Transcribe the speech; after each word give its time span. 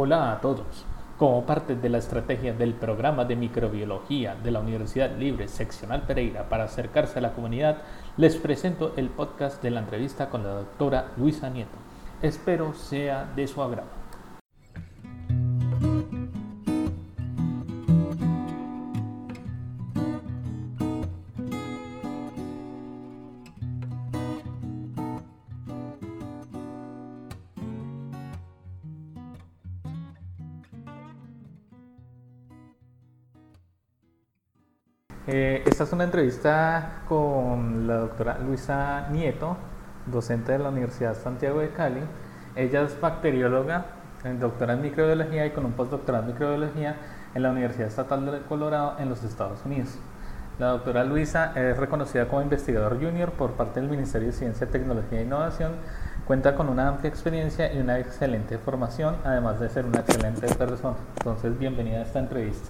Hola 0.00 0.30
a 0.30 0.40
todos. 0.40 0.84
Como 1.16 1.44
parte 1.44 1.74
de 1.74 1.88
la 1.88 1.98
estrategia 1.98 2.52
del 2.52 2.74
programa 2.74 3.24
de 3.24 3.34
microbiología 3.34 4.36
de 4.36 4.52
la 4.52 4.60
Universidad 4.60 5.10
Libre 5.18 5.48
Seccional 5.48 6.02
Pereira 6.02 6.48
para 6.48 6.62
acercarse 6.62 7.18
a 7.18 7.22
la 7.22 7.32
comunidad, 7.32 7.78
les 8.16 8.36
presento 8.36 8.92
el 8.96 9.08
podcast 9.08 9.60
de 9.60 9.72
la 9.72 9.80
entrevista 9.80 10.30
con 10.30 10.44
la 10.44 10.50
doctora 10.50 11.08
Luisa 11.16 11.50
Nieto. 11.50 11.76
Espero 12.22 12.74
sea 12.74 13.28
de 13.34 13.48
su 13.48 13.60
agrado. 13.60 13.97
Esta 35.78 35.86
es 35.86 35.92
una 35.92 36.02
entrevista 36.02 37.02
con 37.08 37.86
la 37.86 37.98
doctora 37.98 38.36
Luisa 38.44 39.06
Nieto, 39.12 39.56
docente 40.06 40.50
de 40.50 40.58
la 40.58 40.70
Universidad 40.70 41.14
Santiago 41.14 41.60
de 41.60 41.70
Cali. 41.70 42.00
Ella 42.56 42.82
es 42.82 43.00
bacterióloga, 43.00 43.86
eh, 44.24 44.36
doctora 44.40 44.72
en 44.72 44.82
microbiología 44.82 45.46
y 45.46 45.52
con 45.52 45.64
un 45.64 45.74
postdoctorado 45.74 46.24
en 46.24 46.32
microbiología 46.32 46.96
en 47.32 47.42
la 47.44 47.52
Universidad 47.52 47.86
Estatal 47.86 48.26
de 48.26 48.40
Colorado 48.40 48.96
en 48.98 49.08
los 49.08 49.22
Estados 49.22 49.64
Unidos. 49.64 49.96
La 50.58 50.70
doctora 50.70 51.04
Luisa 51.04 51.52
es 51.54 51.76
reconocida 51.76 52.26
como 52.26 52.42
investigador 52.42 53.00
junior 53.00 53.30
por 53.30 53.52
parte 53.52 53.80
del 53.80 53.88
Ministerio 53.88 54.26
de 54.26 54.34
Ciencia, 54.34 54.66
Tecnología 54.66 55.20
e 55.20 55.22
Innovación. 55.22 55.74
Cuenta 56.26 56.56
con 56.56 56.70
una 56.70 56.88
amplia 56.88 57.08
experiencia 57.08 57.72
y 57.72 57.78
una 57.78 58.00
excelente 58.00 58.58
formación, 58.58 59.18
además 59.22 59.60
de 59.60 59.68
ser 59.68 59.84
una 59.84 60.00
excelente 60.00 60.52
persona. 60.56 60.96
Entonces, 61.18 61.56
bienvenida 61.56 61.98
a 61.98 62.02
esta 62.02 62.18
entrevista. 62.18 62.68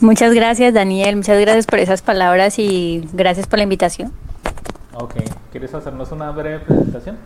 Muchas 0.00 0.34
gracias 0.34 0.74
Daniel, 0.74 1.16
muchas 1.16 1.40
gracias 1.40 1.66
por 1.66 1.78
esas 1.78 2.02
palabras 2.02 2.58
y 2.58 3.08
gracias 3.12 3.46
por 3.46 3.58
la 3.58 3.62
invitación. 3.62 4.12
Ok, 4.94 5.14
¿quieres 5.50 5.74
hacernos 5.74 6.12
una 6.12 6.30
breve 6.30 6.60
presentación? 6.60 7.16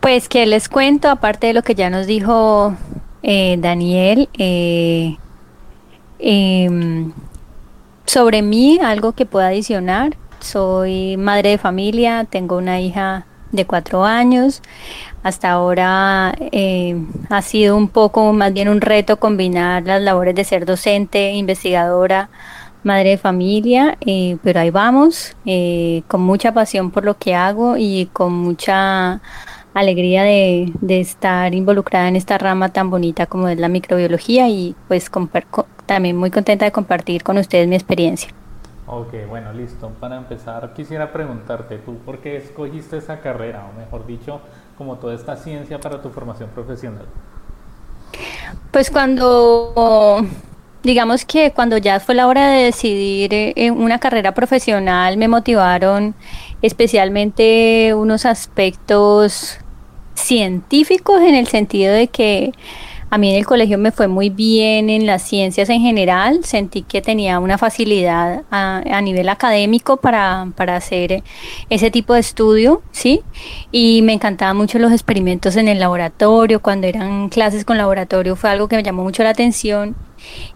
Pues 0.00 0.28
que 0.28 0.46
les 0.46 0.68
cuento, 0.68 1.08
aparte 1.08 1.48
de 1.48 1.54
lo 1.54 1.62
que 1.62 1.74
ya 1.74 1.90
nos 1.90 2.06
dijo 2.06 2.74
eh, 3.22 3.56
Daniel, 3.58 4.28
eh, 4.38 5.16
em, 6.18 7.12
sobre 8.04 8.42
mí, 8.42 8.78
algo 8.82 9.12
que 9.12 9.26
pueda 9.26 9.48
adicionar. 9.48 10.16
Soy 10.40 11.16
madre 11.16 11.50
de 11.50 11.58
familia, 11.58 12.26
tengo 12.28 12.56
una 12.56 12.80
hija 12.80 13.26
de 13.52 13.66
cuatro 13.66 14.04
años. 14.04 14.62
Hasta 15.22 15.50
ahora 15.50 16.34
eh, 16.52 16.96
ha 17.30 17.42
sido 17.42 17.76
un 17.76 17.88
poco 17.88 18.32
más 18.32 18.52
bien 18.52 18.68
un 18.68 18.80
reto 18.80 19.18
combinar 19.18 19.82
las 19.84 20.00
labores 20.02 20.34
de 20.34 20.44
ser 20.44 20.66
docente, 20.66 21.32
investigadora, 21.32 22.30
madre 22.84 23.10
de 23.10 23.18
familia, 23.18 23.98
eh, 24.00 24.36
pero 24.42 24.60
ahí 24.60 24.70
vamos, 24.70 25.36
eh, 25.44 26.02
con 26.08 26.20
mucha 26.22 26.52
pasión 26.54 26.90
por 26.90 27.04
lo 27.04 27.18
que 27.18 27.34
hago 27.34 27.76
y 27.76 28.08
con 28.12 28.32
mucha 28.32 29.20
alegría 29.74 30.22
de, 30.22 30.72
estar 30.88 31.54
involucrada 31.54 32.08
en 32.08 32.16
esta 32.16 32.38
rama 32.38 32.70
tan 32.70 32.88
bonita 32.88 33.26
como 33.26 33.48
es 33.48 33.58
la 33.58 33.68
microbiología 33.68 34.48
y 34.48 34.74
pues 34.88 35.10
también 35.84 36.16
muy 36.16 36.30
contenta 36.30 36.64
de 36.64 36.72
compartir 36.72 37.22
con 37.22 37.36
ustedes 37.38 37.68
mi 37.68 37.74
experiencia. 37.74 38.30
Ok, 38.88 39.14
bueno, 39.28 39.52
listo. 39.52 39.90
Para 40.00 40.16
empezar, 40.16 40.72
quisiera 40.72 41.12
preguntarte, 41.12 41.78
¿tú 41.78 41.98
por 41.98 42.18
qué 42.18 42.36
escogiste 42.36 42.98
esa 42.98 43.20
carrera, 43.20 43.66
o 43.66 43.78
mejor 43.78 44.06
dicho, 44.06 44.40
como 44.78 44.96
toda 44.96 45.14
esta 45.14 45.36
ciencia 45.36 45.80
para 45.80 46.00
tu 46.00 46.10
formación 46.10 46.50
profesional? 46.50 47.06
Pues 48.70 48.90
cuando, 48.90 50.24
digamos 50.84 51.24
que 51.24 51.52
cuando 51.52 51.78
ya 51.78 51.98
fue 51.98 52.14
la 52.14 52.28
hora 52.28 52.48
de 52.48 52.64
decidir 52.64 53.30
eh, 53.34 53.72
una 53.72 53.98
carrera 53.98 54.32
profesional, 54.34 55.16
me 55.16 55.26
motivaron 55.26 56.14
especialmente 56.62 57.92
unos 57.92 58.24
aspectos 58.24 59.58
científicos 60.14 61.20
en 61.22 61.34
el 61.34 61.48
sentido 61.48 61.92
de 61.92 62.06
que 62.06 62.52
a 63.08 63.18
mí 63.18 63.30
en 63.30 63.36
el 63.36 63.46
colegio 63.46 63.78
me 63.78 63.92
fue 63.92 64.08
muy 64.08 64.30
bien 64.30 64.90
en 64.90 65.06
las 65.06 65.22
ciencias 65.22 65.68
en 65.70 65.80
general, 65.80 66.44
sentí 66.44 66.82
que 66.82 67.00
tenía 67.00 67.38
una 67.38 67.56
facilidad 67.58 68.42
a, 68.50 69.00
nivel 69.00 69.28
académico 69.28 69.96
para, 69.98 70.48
para, 70.56 70.76
hacer 70.76 71.22
ese 71.70 71.90
tipo 71.90 72.14
de 72.14 72.20
estudio, 72.20 72.82
¿sí? 72.90 73.22
Y 73.70 74.02
me 74.02 74.12
encantaban 74.12 74.56
mucho 74.56 74.78
los 74.78 74.90
experimentos 74.90 75.56
en 75.56 75.68
el 75.68 75.78
laboratorio, 75.78 76.60
cuando 76.60 76.86
eran 76.88 77.28
clases 77.28 77.64
con 77.64 77.78
laboratorio 77.78 78.34
fue 78.34 78.50
algo 78.50 78.66
que 78.66 78.76
me 78.76 78.82
llamó 78.82 79.04
mucho 79.04 79.22
la 79.22 79.30
atención. 79.30 79.94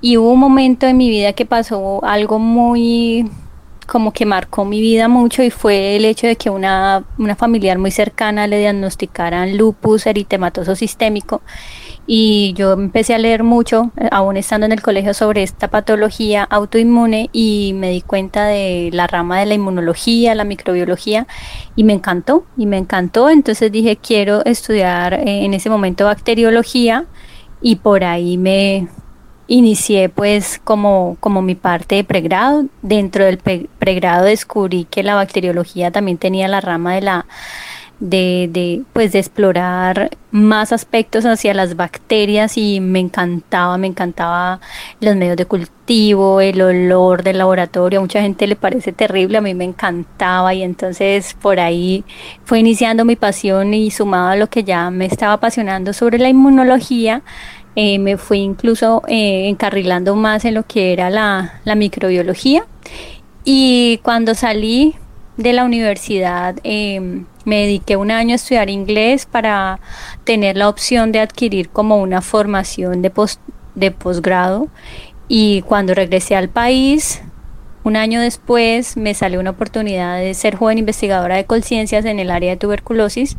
Y 0.01 0.17
hubo 0.17 0.33
un 0.33 0.41
momento 0.41 0.87
en 0.87 0.97
mi 0.97 1.09
vida 1.11 1.33
que 1.33 1.47
pasó 1.47 2.05
algo 2.05 2.39
muy 2.39 3.31
como 3.91 4.13
que 4.13 4.25
marcó 4.25 4.65
mi 4.65 4.81
vida 4.81 5.09
mucho 5.09 5.43
y 5.43 5.51
fue 5.51 5.97
el 5.97 6.05
hecho 6.05 6.29
de 6.29 6.37
que 6.37 6.49
una, 6.49 7.03
una 7.19 7.35
familiar 7.35 7.77
muy 7.77 7.91
cercana 7.91 8.47
le 8.47 8.61
diagnosticaran 8.61 9.57
lupus 9.57 10.07
eritematoso 10.07 10.77
sistémico. 10.77 11.43
Y 12.07 12.55
yo 12.57 12.73
empecé 12.73 13.15
a 13.15 13.19
leer 13.19 13.43
mucho, 13.43 13.91
eh, 13.97 14.09
aún 14.13 14.37
estando 14.37 14.65
en 14.67 14.73
el 14.73 14.81
colegio, 14.81 15.13
sobre 15.13 15.43
esta 15.43 15.69
patología 15.69 16.45
autoinmune 16.45 17.31
y 17.33 17.73
me 17.75 17.91
di 17.91 18.01
cuenta 18.01 18.47
de 18.47 18.91
la 18.93 19.09
rama 19.09 19.41
de 19.41 19.47
la 19.47 19.55
inmunología, 19.55 20.37
la 20.37 20.45
microbiología 20.45 21.27
y 21.75 21.83
me 21.83 21.93
encantó, 21.93 22.45
y 22.57 22.67
me 22.67 22.79
encantó, 22.79 23.29
entonces 23.29 23.73
dije 23.73 23.97
quiero 23.97 24.45
estudiar 24.45 25.15
eh, 25.15 25.45
en 25.45 25.53
ese 25.53 25.69
momento 25.69 26.05
bacteriología 26.05 27.07
y 27.61 27.77
por 27.77 28.05
ahí 28.05 28.39
me 28.39 28.89
inicié 29.51 30.09
pues 30.09 30.61
como, 30.63 31.17
como 31.21 31.43
mi 31.43 31.57
parte 31.57 31.97
de 31.97 32.05
pregrado. 32.05 32.65
Dentro 32.83 33.25
del 33.25 33.39
pregrado 33.39 34.25
descubrí 34.25 34.85
que 34.85 35.03
la 35.03 35.17
bacteriología 35.17 35.91
también 35.91 36.19
tenía 36.19 36.49
la 36.49 36.61
rama 36.61 36.95
de 36.95 37.01
la 37.03 37.27
de, 37.99 38.49
de, 38.51 38.83
pues 38.95 39.13
de 39.13 39.19
explorar 39.19 40.11
más 40.31 40.73
aspectos 40.73 41.27
hacia 41.27 41.53
las 41.53 41.77
bacterias 41.77 42.57
y 42.57 42.81
me 42.81 42.99
encantaba, 42.99 43.77
me 43.77 43.89
encantaba 43.89 44.61
los 45.01 45.17
medios 45.17 45.37
de 45.37 45.45
cultivo, 45.45 46.41
el 46.41 46.63
olor 46.63 47.23
del 47.23 47.39
laboratorio, 47.39 47.99
a 47.99 48.03
mucha 48.03 48.23
gente 48.23 48.47
le 48.47 48.57
parece 48.57 48.93
terrible, 48.93 49.39
a 49.39 49.43
mí 49.43 49.55
me 49.55 49.65
encantaba 49.65 50.55
y 50.55 50.63
entonces 50.63 51.35
por 51.43 51.61
ahí 51.61 52.05
fue 52.45 52.61
iniciando 52.61 53.05
mi 53.05 53.17
pasión 53.17 53.75
y 53.75 53.91
sumado 53.91 54.31
a 54.31 54.37
lo 54.37 54.49
que 54.49 54.65
ya 54.65 54.91
me 54.91 55.05
estaba 55.05 55.35
apasionando 55.35 55.93
sobre 55.93 56.19
la 56.19 56.31
inmunología, 56.31 57.23
eh, 57.77 57.99
me 57.99 58.17
fui 58.17 58.39
incluso 58.39 59.03
eh, 59.07 59.49
encarrilando 59.49 60.17
más 60.17 60.45
en 60.45 60.55
lo 60.55 60.65
que 60.65 60.93
era 60.93 61.11
la, 61.11 61.61
microbiología. 61.77 62.65
Y 63.45 63.99
cuando 64.03 64.35
salí 64.35 64.97
de 65.37 65.53
la 65.53 65.65
universidad 65.65 66.57
eh, 66.65 67.23
me 67.45 67.61
dediqué 67.63 67.97
un 67.97 68.11
año 68.11 68.33
a 68.33 68.37
estudiar 68.37 68.69
inglés 68.69 69.25
para 69.25 69.81
tener 70.25 70.57
la 70.57 70.69
opción 70.69 71.13
de 71.13 71.21
adquirir 71.21 71.71
como 71.71 71.97
una 71.97 72.21
formación 72.21 73.03
de, 73.03 73.13
de 73.75 73.91
posgrado. 73.91 74.69
Y 75.29 75.63
cuando 75.63 75.95
regresé 75.95 76.35
al 76.35 76.49
país, 76.49 77.23
un 77.85 77.97
año 77.97 78.21
después 78.21 78.97
me 78.97 79.15
salió 79.15 79.41
una 79.41 79.51
oportunidad 79.51 80.19
de 80.19 80.35
ser 80.35 80.57
joven 80.57 80.79
investigadora 80.79 81.37
de 81.37 81.47
conciencias 81.47 82.05
en 82.05 82.19
el 82.19 82.31
área 82.31 82.51
de 82.51 82.57
tuberculosis 82.57 83.37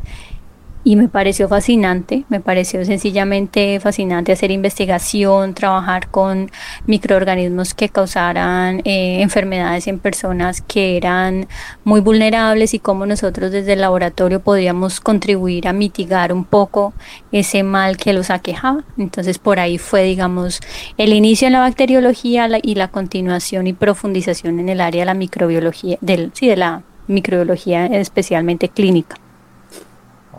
y 0.83 0.95
me 0.95 1.07
pareció 1.07 1.47
fascinante, 1.47 2.25
me 2.29 2.39
pareció 2.39 2.83
sencillamente 2.85 3.79
fascinante 3.79 4.31
hacer 4.31 4.51
investigación, 4.51 5.53
trabajar 5.53 6.09
con 6.09 6.49
microorganismos 6.87 7.73
que 7.73 7.89
causaran 7.89 8.81
eh, 8.83 9.21
enfermedades 9.21 9.87
en 9.87 9.99
personas 9.99 10.61
que 10.61 10.97
eran 10.97 11.47
muy 11.83 12.01
vulnerables 12.01 12.73
y 12.73 12.79
cómo 12.79 13.05
nosotros 13.05 13.51
desde 13.51 13.73
el 13.73 13.81
laboratorio 13.81 14.39
podíamos 14.39 14.99
contribuir 14.99 15.67
a 15.67 15.73
mitigar 15.73 16.33
un 16.33 16.45
poco 16.45 16.93
ese 17.31 17.63
mal 17.63 17.97
que 17.97 18.13
los 18.13 18.29
aquejaba. 18.29 18.83
Entonces 18.97 19.37
por 19.37 19.59
ahí 19.59 19.77
fue, 19.77 20.03
digamos, 20.03 20.61
el 20.97 21.13
inicio 21.13 21.47
en 21.47 21.53
la 21.53 21.59
bacteriología 21.59 22.49
y 22.63 22.75
la 22.75 22.87
continuación 22.87 23.67
y 23.67 23.73
profundización 23.73 24.59
en 24.59 24.69
el 24.69 24.81
área 24.81 25.01
de 25.01 25.05
la 25.05 25.13
microbiología, 25.13 25.97
del, 26.01 26.31
sí, 26.33 26.47
de 26.47 26.57
la 26.57 26.81
microbiología 27.07 27.85
especialmente 27.85 28.69
clínica. 28.69 29.20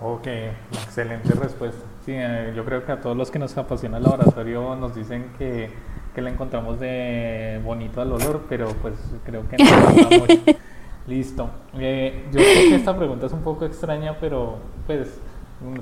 Ok, 0.04 0.26
excelente 0.72 1.32
respuesta. 1.34 1.84
Sí, 2.04 2.12
eh, 2.14 2.52
yo 2.56 2.64
creo 2.64 2.84
que 2.84 2.92
a 2.92 3.00
todos 3.00 3.16
los 3.16 3.30
que 3.30 3.38
nos 3.38 3.56
apasiona 3.56 3.98
el 3.98 4.02
laboratorio 4.02 4.74
nos 4.74 4.94
dicen 4.94 5.32
que, 5.38 5.70
que 6.14 6.22
le 6.22 6.30
encontramos 6.30 6.80
de 6.80 7.60
bonito 7.64 8.00
al 8.00 8.12
olor, 8.12 8.42
pero 8.48 8.68
pues 8.82 8.94
creo 9.24 9.48
que 9.48 9.58
no 9.58 9.64
mucho. 10.20 10.58
Listo. 11.06 11.50
Eh, 11.78 12.26
yo 12.32 12.40
sé 12.40 12.68
que 12.68 12.74
esta 12.74 12.96
pregunta 12.96 13.26
es 13.26 13.32
un 13.32 13.42
poco 13.42 13.64
extraña, 13.64 14.16
pero 14.20 14.56
pues 14.86 15.20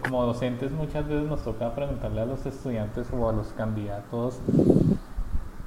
como 0.06 0.26
docentes 0.26 0.70
muchas 0.72 1.08
veces 1.08 1.26
nos 1.26 1.42
toca 1.42 1.74
preguntarle 1.74 2.20
a 2.20 2.26
los 2.26 2.44
estudiantes 2.44 3.06
o 3.12 3.28
a 3.28 3.32
los 3.32 3.48
candidatos 3.54 4.38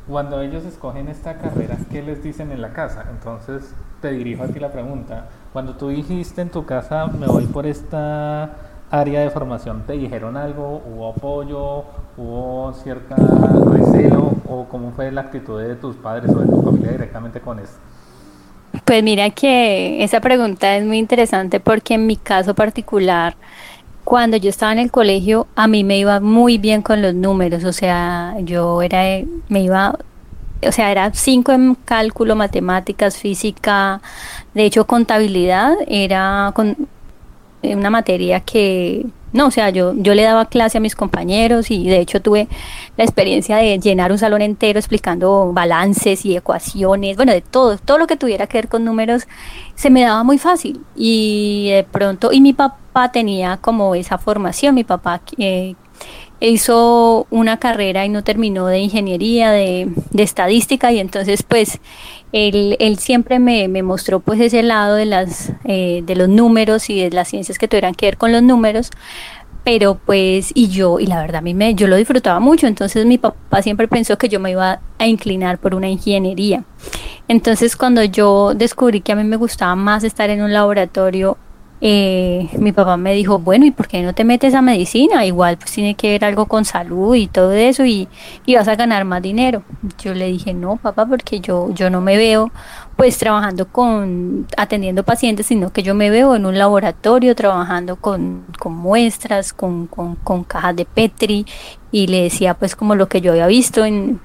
cuando 0.08 0.42
ellos 0.42 0.66
escogen 0.66 1.08
esta 1.08 1.38
carrera, 1.38 1.78
¿qué 1.90 2.02
les 2.02 2.22
dicen 2.24 2.52
en 2.52 2.62
la 2.62 2.74
casa? 2.74 3.06
Entonces 3.10 3.74
te 4.04 4.12
dirijo 4.12 4.44
a 4.44 4.48
ti 4.48 4.60
la 4.60 4.72
pregunta. 4.72 5.30
Cuando 5.52 5.76
tú 5.76 5.88
dijiste 5.88 6.42
en 6.42 6.50
tu 6.50 6.66
casa, 6.66 7.08
me 7.08 7.26
voy 7.26 7.46
por 7.46 7.66
esta 7.66 8.52
área 8.94 9.22
de 9.22 9.32
formación 9.32 9.84
te 9.88 9.94
dijeron 9.94 10.38
algo? 10.38 10.84
¿Hubo 10.86 11.10
apoyo? 11.10 11.84
¿Hubo 12.16 12.74
cierta 12.84 13.16
recelo? 13.72 14.36
¿O 14.48 14.68
cómo 14.70 14.92
fue 14.92 15.12
la 15.12 15.22
actitud 15.22 15.60
de 15.60 15.76
tus 15.76 15.96
padres 15.96 16.30
o 16.30 16.40
de 16.40 16.46
tu 16.46 16.62
familia 16.62 16.92
directamente 16.92 17.40
con 17.40 17.58
esto? 17.60 17.78
Pues 18.86 19.02
mira 19.02 19.32
que 19.32 20.04
esa 20.04 20.20
pregunta 20.22 20.78
es 20.78 20.86
muy 20.86 21.00
interesante 21.00 21.60
porque 21.60 21.96
en 21.96 22.06
mi 22.06 22.18
caso 22.18 22.54
particular, 22.54 23.36
cuando 24.04 24.38
yo 24.38 24.50
estaba 24.50 24.74
en 24.74 24.80
el 24.80 24.92
colegio, 24.92 25.48
a 25.56 25.68
mí 25.68 25.84
me 25.84 25.98
iba 25.98 26.20
muy 26.20 26.60
bien 26.60 26.84
con 26.84 27.02
los 27.02 27.16
números, 27.16 27.64
o 27.64 27.74
sea, 27.74 28.36
yo 28.42 28.82
era, 28.84 29.02
me 29.50 29.64
iba, 29.64 29.98
o 30.68 30.72
sea, 30.72 30.92
era 30.92 31.12
cinco 31.14 31.52
en 31.52 31.76
cálculo, 31.76 32.36
matemáticas, 32.36 33.18
física, 33.18 34.02
de 34.54 34.66
hecho 34.66 34.86
contabilidad 34.86 35.76
era 35.88 36.52
con, 36.56 36.88
una 37.64 37.90
materia 37.90 38.42
que, 38.42 39.06
no, 39.32 39.48
o 39.48 39.52
sea, 39.52 39.70
yo, 39.70 39.94
yo 39.96 40.14
le 40.14 40.24
daba 40.24 40.46
clase 40.46 40.78
a 40.78 40.82
mis 40.82 40.96
compañeros 40.96 41.72
y 41.72 41.88
de 41.88 42.00
hecho 42.00 42.22
tuve 42.22 42.48
la 42.98 43.04
experiencia 43.04 43.58
de 43.58 43.80
llenar 43.80 44.12
un 44.12 44.18
salón 44.18 44.42
entero 44.42 44.80
explicando 44.80 45.52
balances 45.54 46.26
y 46.26 46.36
ecuaciones, 46.36 47.16
bueno, 47.16 47.32
de 47.32 47.42
todo, 47.42 47.78
todo 47.78 47.98
lo 47.98 48.08
que 48.08 48.18
tuviera 48.18 48.48
que 48.48 48.58
ver 48.58 48.68
con 48.68 48.84
números 48.84 49.28
se 49.76 49.90
me 49.90 50.02
daba 50.04 50.24
muy 50.24 50.38
fácil. 50.38 50.82
Y 50.96 51.70
de 51.72 51.84
pronto, 51.84 52.32
y 52.32 52.42
mi 52.42 52.54
papá 52.54 53.12
tenía 53.12 53.58
como 53.58 53.96
esa 53.96 54.18
formación, 54.18 54.76
mi 54.76 54.84
papá 54.84 55.22
eh, 55.38 55.76
hizo 56.50 57.26
una 57.30 57.58
carrera 57.58 58.06
y 58.06 58.10
no 58.10 58.24
terminó 58.24 58.68
de 58.68 58.80
ingeniería, 58.80 59.52
de, 59.52 59.90
de 60.12 60.24
estadística 60.24 60.92
y 60.92 61.00
entonces 61.00 61.44
pues 61.44 61.80
él, 62.32 62.76
él 62.80 62.98
siempre 62.98 63.40
me, 63.40 63.68
me, 63.68 63.84
mostró 63.84 64.20
pues 64.20 64.42
ese 64.42 64.64
lado 64.64 64.96
de, 64.96 65.06
las, 65.06 65.54
eh, 65.64 66.02
de 66.06 66.16
los 66.16 66.28
números 66.28 66.90
y 66.90 67.02
de 67.02 67.12
las 67.12 67.30
ciencias 67.30 67.58
que 67.58 67.68
tuvieran 67.68 67.94
que 67.94 68.08
ver 68.08 68.18
con 68.18 68.32
los 68.32 68.44
números, 68.44 68.90
pero 69.64 69.96
pues 69.96 70.52
y 70.54 70.68
yo 70.68 71.00
y 71.00 71.06
la 71.06 71.22
verdad 71.22 71.38
a 71.38 71.42
mí 71.42 71.54
me 71.54 71.74
yo 71.76 71.88
lo 71.88 71.96
disfrutaba 71.96 72.42
mucho 72.42 72.68
entonces 72.68 73.06
mi 73.06 73.18
papá 73.18 73.62
siempre 73.62 73.88
pensó 73.88 74.18
que 74.18 74.28
yo 74.28 74.40
me 74.40 74.52
iba 74.52 74.82
a 74.98 75.08
inclinar 75.08 75.58
por 75.60 75.76
una 75.76 75.88
ingeniería. 75.90 76.66
Entonces 77.30 77.78
cuando 77.78 78.04
yo 78.04 78.54
descubrí 78.54 79.00
que 79.00 79.14
a 79.14 79.16
mí 79.16 79.24
me 79.24 79.38
gustaba 79.38 79.76
más 79.76 80.04
estar 80.04 80.30
en 80.30 80.42
un 80.42 80.52
laboratorio 80.52 81.38
eh, 81.86 82.48
mi 82.60 82.72
papá 82.72 82.96
me 82.96 83.14
dijo, 83.14 83.40
bueno, 83.40 83.66
¿y 83.66 83.72
por 83.72 83.90
qué 83.90 84.02
no 84.04 84.14
te 84.14 84.24
metes 84.24 84.54
a 84.54 84.62
medicina? 84.62 85.26
Igual 85.26 85.58
pues 85.58 85.74
tiene 85.74 85.96
que 85.96 86.12
ver 86.12 86.24
algo 86.24 86.46
con 86.46 86.64
salud 86.64 87.14
y 87.14 87.28
todo 87.28 87.52
eso 87.52 87.84
y, 87.84 88.08
y, 88.46 88.56
vas 88.56 88.70
a 88.70 88.78
ganar 88.78 89.04
más 89.04 89.22
dinero. 89.22 89.64
Yo 90.02 90.14
le 90.14 90.28
dije, 90.28 90.54
no, 90.54 90.78
papá, 90.78 91.06
porque 91.06 91.42
yo, 91.42 91.74
yo 91.74 91.90
no 91.90 92.00
me 92.00 92.16
veo 92.16 92.52
pues 92.96 93.18
trabajando 93.18 93.68
con, 93.68 94.48
atendiendo 94.56 95.04
pacientes, 95.04 95.48
sino 95.48 95.74
que 95.74 95.84
yo 95.84 95.94
me 95.94 96.10
veo 96.10 96.36
en 96.36 96.46
un 96.46 96.58
laboratorio 96.58 97.36
trabajando 97.36 97.98
con, 97.98 98.46
con 98.60 98.74
muestras, 98.74 99.52
con, 99.52 99.88
con, 99.88 100.16
con 100.16 100.46
cajas 100.46 100.78
de 100.78 100.86
Petri 100.86 101.46
y 101.92 102.08
le 102.08 102.24
decía 102.24 102.54
pues 102.54 102.78
como 102.78 102.96
lo 102.96 103.10
que 103.10 103.20
yo 103.20 103.34
había 103.34 103.48
visto 103.48 103.84
en 103.84 104.22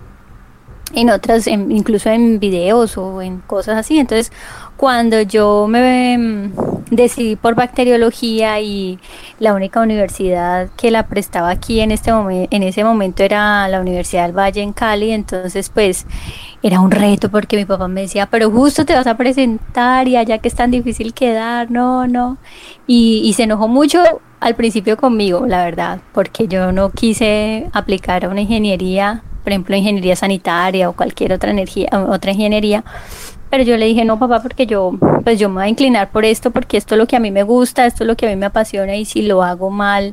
en 0.94 1.10
otras, 1.10 1.46
incluso 1.46 2.10
en 2.10 2.40
videos 2.40 2.96
o 2.96 3.20
en 3.22 3.38
cosas 3.40 3.76
así. 3.76 3.98
Entonces, 3.98 4.32
cuando 4.76 5.20
yo 5.22 5.66
me 5.68 6.16
mm, 6.16 6.52
decidí 6.90 7.36
por 7.36 7.54
bacteriología 7.54 8.60
y 8.60 8.98
la 9.38 9.54
única 9.54 9.80
universidad 9.80 10.68
que 10.76 10.90
la 10.90 11.06
prestaba 11.08 11.50
aquí 11.50 11.80
en 11.80 11.90
este 11.90 12.12
momento, 12.12 12.54
en 12.54 12.62
ese 12.62 12.84
momento 12.84 13.22
era 13.22 13.68
la 13.68 13.80
Universidad 13.80 14.24
del 14.26 14.38
Valle 14.38 14.62
en 14.62 14.72
Cali, 14.72 15.10
entonces 15.10 15.68
pues 15.70 16.06
era 16.62 16.80
un 16.80 16.90
reto 16.90 17.30
porque 17.30 17.56
mi 17.56 17.64
papá 17.64 17.88
me 17.88 18.02
decía, 18.02 18.26
pero 18.26 18.50
justo 18.50 18.84
te 18.84 18.94
vas 18.94 19.06
a 19.06 19.16
presentar 19.16 20.08
y 20.08 20.16
allá 20.16 20.38
que 20.38 20.48
es 20.48 20.54
tan 20.54 20.70
difícil 20.70 21.12
quedar, 21.12 21.70
no, 21.70 22.06
no. 22.06 22.38
Y, 22.86 23.22
y 23.24 23.32
se 23.34 23.44
enojó 23.44 23.68
mucho 23.68 24.00
al 24.40 24.54
principio 24.54 24.96
conmigo, 24.96 25.46
la 25.46 25.64
verdad, 25.64 26.00
porque 26.12 26.46
yo 26.48 26.72
no 26.72 26.90
quise 26.90 27.68
aplicar 27.72 28.24
a 28.24 28.28
una 28.28 28.42
ingeniería 28.42 29.22
por 29.48 29.52
ejemplo, 29.52 29.76
ingeniería 29.76 30.14
sanitaria 30.14 30.90
o 30.90 30.92
cualquier 30.92 31.32
otra 31.32 31.50
energía, 31.50 31.88
otra 32.10 32.32
ingeniería. 32.32 32.84
Pero 33.48 33.64
yo 33.64 33.78
le 33.78 33.86
dije, 33.86 34.04
no, 34.04 34.18
papá, 34.18 34.42
porque 34.42 34.66
yo, 34.66 34.92
pues 35.24 35.38
yo 35.38 35.48
me 35.48 35.54
voy 35.54 35.64
a 35.64 35.68
inclinar 35.68 36.10
por 36.10 36.26
esto, 36.26 36.50
porque 36.50 36.76
esto 36.76 36.94
es 36.94 36.98
lo 36.98 37.06
que 37.06 37.16
a 37.16 37.18
mí 37.18 37.30
me 37.30 37.44
gusta, 37.44 37.86
esto 37.86 38.04
es 38.04 38.08
lo 38.08 38.14
que 38.14 38.26
a 38.26 38.28
mí 38.28 38.36
me 38.36 38.44
apasiona, 38.44 38.94
y 38.96 39.06
si 39.06 39.22
lo 39.22 39.42
hago 39.42 39.70
mal, 39.70 40.12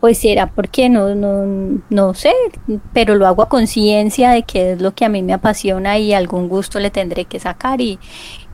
pues 0.00 0.20
será 0.20 0.46
porque 0.46 0.88
no, 0.88 1.14
no, 1.14 1.82
no 1.90 2.14
sé, 2.14 2.32
pero 2.94 3.14
lo 3.14 3.26
hago 3.26 3.42
a 3.42 3.50
conciencia 3.50 4.30
de 4.30 4.42
que 4.44 4.72
es 4.72 4.80
lo 4.80 4.94
que 4.94 5.04
a 5.04 5.10
mí 5.10 5.22
me 5.22 5.34
apasiona 5.34 5.98
y 5.98 6.14
algún 6.14 6.48
gusto 6.48 6.80
le 6.80 6.90
tendré 6.90 7.26
que 7.26 7.38
sacar. 7.40 7.82
Y, 7.82 7.98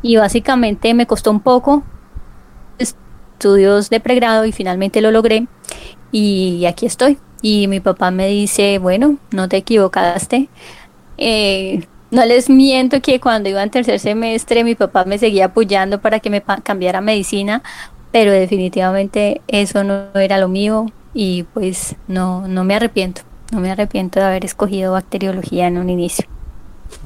y 0.03 0.17
básicamente 0.17 0.94
me 0.94 1.06
costó 1.06 1.31
un 1.31 1.38
poco 1.38 1.85
estudios 2.79 3.88
de 3.88 4.00
pregrado 4.00 4.47
y 4.47 4.50
finalmente 4.50 5.00
lo 5.00 5.12
logré 5.12 5.47
y 6.11 6.67
aquí 6.67 6.87
estoy. 6.87 7.19
Y 7.43 7.69
mi 7.69 7.81
papá 7.81 8.11
me 8.11 8.29
dice, 8.29 8.79
bueno, 8.79 9.17
no 9.31 9.49
te 9.49 9.58
equivocaste. 9.58 10.49
Eh, 11.19 11.87
no 12.11 12.25
les 12.25 12.49
miento 12.49 13.00
que 13.02 13.20
cuando 13.20 13.49
iba 13.49 13.62
en 13.62 13.70
tercer 13.70 14.00
semestre 14.00 14.64
mi 14.64 14.75
papá 14.75 15.05
me 15.05 15.19
seguía 15.19 15.46
apoyando 15.46 16.00
para 16.00 16.20
que 16.20 16.31
me 16.31 16.43
cambiara 16.62 17.00
medicina, 17.00 17.62
pero 18.12 18.32
definitivamente 18.32 19.43
eso 19.49 19.85
no 19.85 20.06
era 20.14 20.38
lo 20.38 20.49
mío 20.49 20.87
y 21.12 21.43
pues 21.55 21.96
no, 22.06 22.49
no 22.49 22.64
me 22.64 22.75
arrepiento, 22.75 23.23
no 23.52 23.61
me 23.61 23.70
arrepiento 23.70 24.20
de 24.20 24.26
haber 24.26 24.44
escogido 24.44 24.93
bacteriología 24.93 25.67
en 25.67 25.79
un 25.79 25.90
inicio. 25.90 26.26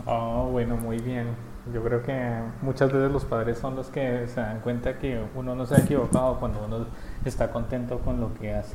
Oh, 0.06 0.48
bueno, 0.52 0.76
muy 0.76 0.98
bien. 0.98 1.26
Yo 1.72 1.82
creo 1.82 2.02
que 2.02 2.14
muchas 2.60 2.92
veces 2.92 3.10
los 3.10 3.24
padres 3.24 3.58
son 3.58 3.76
los 3.76 3.88
que 3.88 4.26
se 4.26 4.40
dan 4.40 4.60
cuenta 4.60 4.98
que 4.98 5.20
uno 5.34 5.54
no 5.54 5.64
se 5.64 5.76
ha 5.76 5.78
equivocado 5.78 6.38
cuando 6.38 6.64
uno 6.64 6.86
está 7.24 7.50
contento 7.50 7.98
con 8.00 8.20
lo 8.20 8.34
que 8.34 8.52
hace. 8.52 8.74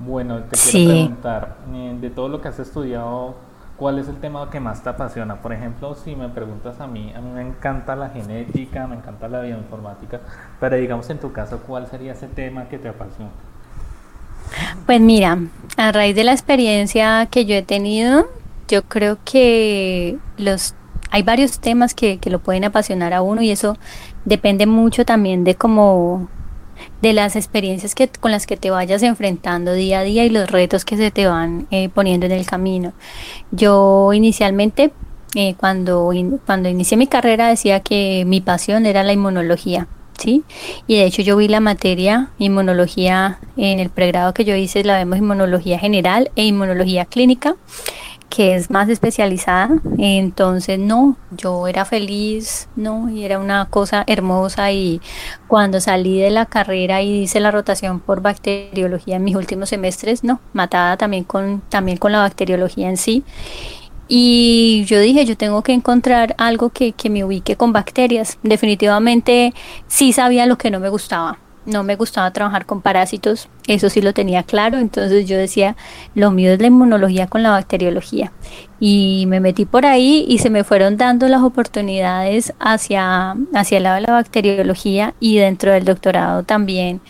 Bueno, 0.00 0.40
te 0.44 0.56
quiero 0.56 0.90
preguntar, 0.90 1.56
eh, 1.74 1.96
de 2.00 2.08
todo 2.08 2.28
lo 2.30 2.40
que 2.40 2.48
has 2.48 2.58
estudiado, 2.58 3.34
¿cuál 3.76 3.98
es 3.98 4.08
el 4.08 4.16
tema 4.16 4.48
que 4.48 4.58
más 4.58 4.82
te 4.82 4.88
apasiona? 4.88 5.42
Por 5.42 5.52
ejemplo, 5.52 5.94
si 5.94 6.16
me 6.16 6.30
preguntas 6.30 6.80
a 6.80 6.86
mí, 6.86 7.12
a 7.14 7.20
mí 7.20 7.30
me 7.30 7.42
encanta 7.42 7.94
la 7.96 8.08
genética, 8.08 8.86
me 8.86 8.96
encanta 8.96 9.28
la 9.28 9.42
bioinformática, 9.42 10.20
pero 10.58 10.76
digamos 10.76 11.10
en 11.10 11.18
tu 11.18 11.32
caso, 11.32 11.60
¿cuál 11.66 11.86
sería 11.86 12.12
ese 12.12 12.28
tema 12.28 12.64
que 12.64 12.78
te 12.78 12.88
apasiona? 12.88 13.30
Pues 14.86 15.02
mira, 15.02 15.38
a 15.76 15.92
raíz 15.92 16.16
de 16.16 16.24
la 16.24 16.32
experiencia 16.32 17.26
que 17.30 17.44
yo 17.44 17.54
he 17.54 17.62
tenido, 17.62 18.26
yo 18.68 18.82
creo 18.84 19.18
que 19.24 20.16
los 20.38 20.74
hay 21.10 21.22
varios 21.24 21.58
temas 21.58 21.92
que, 21.92 22.18
que 22.18 22.30
lo 22.30 22.38
pueden 22.38 22.64
apasionar 22.64 23.12
a 23.12 23.20
uno 23.20 23.42
y 23.42 23.50
eso 23.50 23.76
depende 24.24 24.66
mucho 24.66 25.04
también 25.04 25.44
de 25.44 25.56
cómo 25.56 26.28
de 27.02 27.12
las 27.12 27.36
experiencias 27.36 27.94
que, 27.94 28.08
con 28.08 28.30
las 28.30 28.46
que 28.46 28.56
te 28.56 28.70
vayas 28.70 29.02
enfrentando 29.02 29.72
día 29.72 30.00
a 30.00 30.02
día 30.02 30.24
y 30.24 30.30
los 30.30 30.50
retos 30.50 30.84
que 30.84 30.96
se 30.96 31.10
te 31.10 31.26
van 31.26 31.66
eh, 31.70 31.88
poniendo 31.88 32.26
en 32.26 32.32
el 32.32 32.46
camino. 32.46 32.92
Yo 33.50 34.12
inicialmente, 34.12 34.92
eh, 35.34 35.54
cuando, 35.56 36.12
cuando 36.46 36.68
inicié 36.68 36.96
mi 36.96 37.06
carrera, 37.06 37.48
decía 37.48 37.80
que 37.80 38.24
mi 38.26 38.40
pasión 38.40 38.86
era 38.86 39.02
la 39.02 39.12
inmunología. 39.12 39.88
¿Sí? 40.18 40.42
Y 40.86 40.96
de 40.96 41.04
hecho 41.04 41.22
yo 41.22 41.34
vi 41.38 41.48
la 41.48 41.60
materia 41.60 42.28
inmunología 42.38 43.38
en 43.56 43.80
el 43.80 43.88
pregrado 43.88 44.34
que 44.34 44.44
yo 44.44 44.54
hice, 44.54 44.84
la 44.84 44.98
vemos 44.98 45.16
inmunología 45.16 45.78
general 45.78 46.30
e 46.36 46.44
inmunología 46.44 47.06
clínica 47.06 47.56
que 48.30 48.54
es 48.54 48.70
más 48.70 48.88
especializada. 48.88 49.70
Entonces, 49.98 50.78
no, 50.78 51.16
yo 51.36 51.66
era 51.66 51.84
feliz, 51.84 52.68
no, 52.76 53.10
y 53.10 53.24
era 53.24 53.38
una 53.38 53.66
cosa 53.68 54.04
hermosa. 54.06 54.72
Y 54.72 55.02
cuando 55.48 55.80
salí 55.80 56.18
de 56.20 56.30
la 56.30 56.46
carrera 56.46 57.02
y 57.02 57.22
hice 57.22 57.40
la 57.40 57.50
rotación 57.50 58.00
por 58.00 58.22
bacteriología 58.22 59.16
en 59.16 59.24
mis 59.24 59.36
últimos 59.36 59.68
semestres, 59.68 60.24
no, 60.24 60.40
matada 60.54 60.96
también 60.96 61.24
con, 61.24 61.60
también 61.68 61.98
con 61.98 62.12
la 62.12 62.20
bacteriología 62.20 62.88
en 62.88 62.96
sí. 62.96 63.24
Y 64.08 64.84
yo 64.86 64.98
dije, 65.00 65.24
yo 65.24 65.36
tengo 65.36 65.62
que 65.62 65.72
encontrar 65.72 66.34
algo 66.38 66.70
que, 66.70 66.92
que 66.92 67.10
me 67.10 67.24
ubique 67.24 67.56
con 67.56 67.72
bacterias. 67.72 68.38
Definitivamente 68.42 69.54
sí 69.88 70.12
sabía 70.12 70.46
lo 70.46 70.56
que 70.56 70.70
no 70.70 70.80
me 70.80 70.88
gustaba 70.88 71.38
no 71.66 71.82
me 71.82 71.96
gustaba 71.96 72.30
trabajar 72.32 72.66
con 72.66 72.80
parásitos, 72.80 73.48
eso 73.66 73.90
sí 73.90 74.00
lo 74.00 74.12
tenía 74.12 74.42
claro, 74.42 74.78
entonces 74.78 75.28
yo 75.28 75.36
decía, 75.36 75.76
lo 76.14 76.30
mío 76.30 76.52
es 76.52 76.60
la 76.60 76.66
inmunología 76.66 77.26
con 77.26 77.42
la 77.42 77.50
bacteriología. 77.50 78.32
Y 78.78 79.24
me 79.28 79.40
metí 79.40 79.66
por 79.66 79.84
ahí 79.84 80.24
y 80.28 80.38
se 80.38 80.50
me 80.50 80.64
fueron 80.64 80.96
dando 80.96 81.28
las 81.28 81.42
oportunidades 81.42 82.54
hacia, 82.58 83.36
hacia 83.54 83.76
el 83.76 83.84
lado 83.84 83.96
de 83.96 84.02
la 84.02 84.12
bacteriología 84.12 85.14
y 85.20 85.36
dentro 85.36 85.72
del 85.72 85.84
doctorado 85.84 86.42
también 86.42 87.00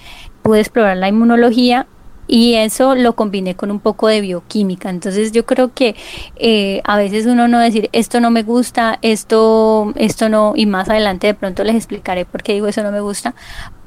pude 0.43 0.61
explorar 0.61 0.97
la 0.97 1.09
inmunología 1.09 1.87
y 2.33 2.55
eso 2.55 2.95
lo 2.95 3.17
combiné 3.17 3.57
con 3.57 3.73
un 3.73 3.81
poco 3.81 4.07
de 4.07 4.21
bioquímica. 4.21 4.89
Entonces 4.89 5.33
yo 5.33 5.45
creo 5.45 5.75
que 5.75 5.97
eh, 6.37 6.81
a 6.85 6.97
veces 6.97 7.27
uno 7.27 7.49
no 7.49 7.59
decir 7.59 7.91
esto 7.93 8.21
no 8.21 8.31
me 8.31 8.45
gusta, 8.45 9.01
esto, 9.03 9.93
esto 9.97 10.29
no, 10.29 10.53
y 10.55 10.67
más 10.67 10.89
adelante 10.89 11.27
de 11.27 11.35
pronto 11.35 11.65
les 11.65 11.75
explicaré 11.75 12.25
por 12.25 12.45
qué 12.45 12.53
digo 12.53 12.69
eso 12.69 12.85
no 12.85 12.93
me 12.93 13.01
gusta, 13.01 13.35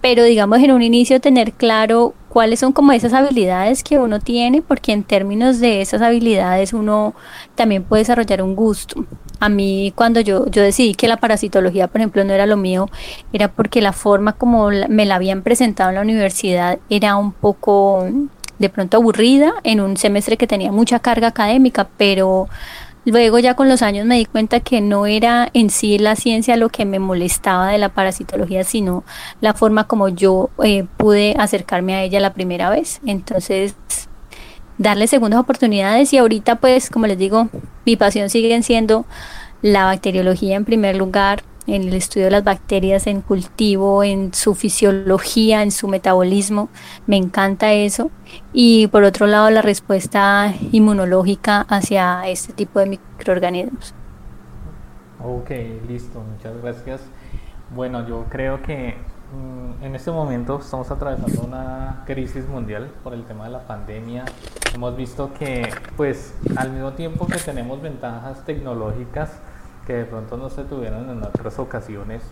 pero 0.02 0.26
digamos 0.26 0.60
en 0.60 0.74
un 0.74 0.82
inicio 0.82 1.22
tener 1.22 1.54
claro 1.54 2.16
cuáles 2.28 2.60
son 2.60 2.74
como 2.74 2.92
esas 2.92 3.14
habilidades 3.14 3.82
que 3.82 3.98
uno 3.98 4.20
tiene, 4.20 4.62
porque 4.62 4.92
en 4.92 5.04
términos 5.04 5.62
de 5.62 5.80
esas 5.80 6.02
habilidades 6.02 6.74
uno 6.74 7.16
también 7.56 7.84
puede 7.84 8.02
desarrollar 8.02 8.42
un 8.42 8.56
gusto 8.56 9.06
A 9.44 9.50
mí 9.50 9.92
cuando 9.94 10.22
yo, 10.22 10.46
yo 10.50 10.62
decidí 10.62 10.94
que 10.94 11.10
la 11.10 11.18
parasitología, 11.18 11.90
por 11.90 12.00
ejemplo, 12.00 12.24
no 12.24 12.32
era 12.32 12.46
lo 12.46 12.56
mío, 12.56 12.90
era 13.34 13.50
porque 13.50 13.82
la 13.82 13.92
forma 13.92 14.32
como 14.32 14.70
me 14.88 15.06
la 15.06 15.16
habían 15.16 15.42
presentado 15.42 15.90
en 15.90 15.96
la 15.96 16.02
universidad 16.02 16.80
era 16.90 17.18
un 17.18 17.34
poco 17.34 18.08
de 18.58 18.70
pronto 18.70 18.96
aburrida 18.96 19.52
en 19.66 19.82
un 19.82 19.98
semestre 19.98 20.38
que 20.38 20.48
tenía 20.48 20.72
mucha 20.72 21.00
carga 21.00 21.28
académica, 21.28 21.90
pero 21.98 22.48
luego 23.04 23.38
ya 23.38 23.54
con 23.58 23.68
los 23.68 23.82
años 23.82 24.06
me 24.06 24.18
di 24.18 24.24
cuenta 24.24 24.62
que 24.62 24.80
no 24.80 25.08
era 25.08 25.50
en 25.54 25.70
sí 25.70 25.98
la 26.00 26.16
ciencia 26.16 26.56
lo 26.56 26.70
que 26.70 26.86
me 26.86 27.00
molestaba 27.00 27.68
de 27.68 27.80
la 27.80 27.90
parasitología, 27.90 28.64
sino 28.64 29.04
la 29.42 29.54
forma 29.54 29.88
como 29.88 30.08
yo 30.08 30.52
eh, 30.64 30.86
pude 30.96 31.36
acercarme 31.38 31.96
a 31.96 32.04
ella 32.04 32.22
la 32.22 32.34
primera 32.34 32.70
vez. 32.70 33.02
Entonces 33.06 33.76
darle 34.78 35.08
segundas 35.08 35.40
oportunidades 35.40 36.14
y 36.14 36.18
ahorita 36.18 36.56
pues 36.56 36.90
como 36.90 37.08
les 37.08 37.18
digo 37.18 37.50
mi 37.86 37.96
pasión 37.96 38.30
sigue 38.30 38.62
siendo 38.64 39.06
la 39.62 39.86
bacteriología 39.86 40.56
en 40.56 40.66
primer 40.66 40.96
lugar 40.96 41.44
en 41.68 41.84
el 41.84 41.94
estudio 41.94 42.26
de 42.26 42.32
las 42.32 42.44
bacterias 42.44 43.08
en 43.08 43.22
cultivo, 43.22 44.04
en 44.04 44.34
su 44.34 44.56
fisiología, 44.56 45.64
en 45.64 45.72
su 45.72 45.88
metabolismo. 45.88 46.70
Me 47.08 47.18
encanta 47.18 47.72
eso. 47.72 48.12
Y 48.52 48.88
por 48.88 49.04
otro 49.04 49.28
lado, 49.28 49.50
la 49.50 49.62
respuesta 49.62 50.54
inmunológica 50.72 51.62
hacia 51.62 52.28
este 52.28 52.54
tipo 52.54 52.80
de 52.80 52.88
microorganismos. 52.88 53.94
Ok, 55.24 55.52
listo, 55.88 56.22
muchas 56.22 56.62
gracias. 56.62 57.02
Bueno, 57.74 58.08
yo 58.08 58.26
creo 58.30 58.62
que 58.62 58.96
en 59.82 59.96
este 59.96 60.12
momento 60.12 60.60
estamos 60.60 60.90
atravesando 60.92 61.42
una 61.42 62.04
crisis 62.06 62.48
mundial 62.48 62.90
por 63.04 63.14
el 63.14 63.24
tema 63.24 63.46
de 63.46 63.52
la 63.52 63.60
pandemia. 63.60 64.26
Hemos 64.74 64.96
visto 64.96 65.32
que, 65.38 65.70
pues, 65.98 66.34
al 66.56 66.72
mismo 66.72 66.94
tiempo 66.94 67.28
que 67.28 67.38
tenemos 67.38 67.82
ventajas 67.82 68.46
tecnológicas 68.46 69.32
que 69.86 69.94
de 69.94 70.06
pronto 70.06 70.38
no 70.38 70.50
se 70.50 70.64
tuvieron 70.64 71.10
en 71.10 71.22
otras 71.22 71.60
ocasiones, 71.60 72.24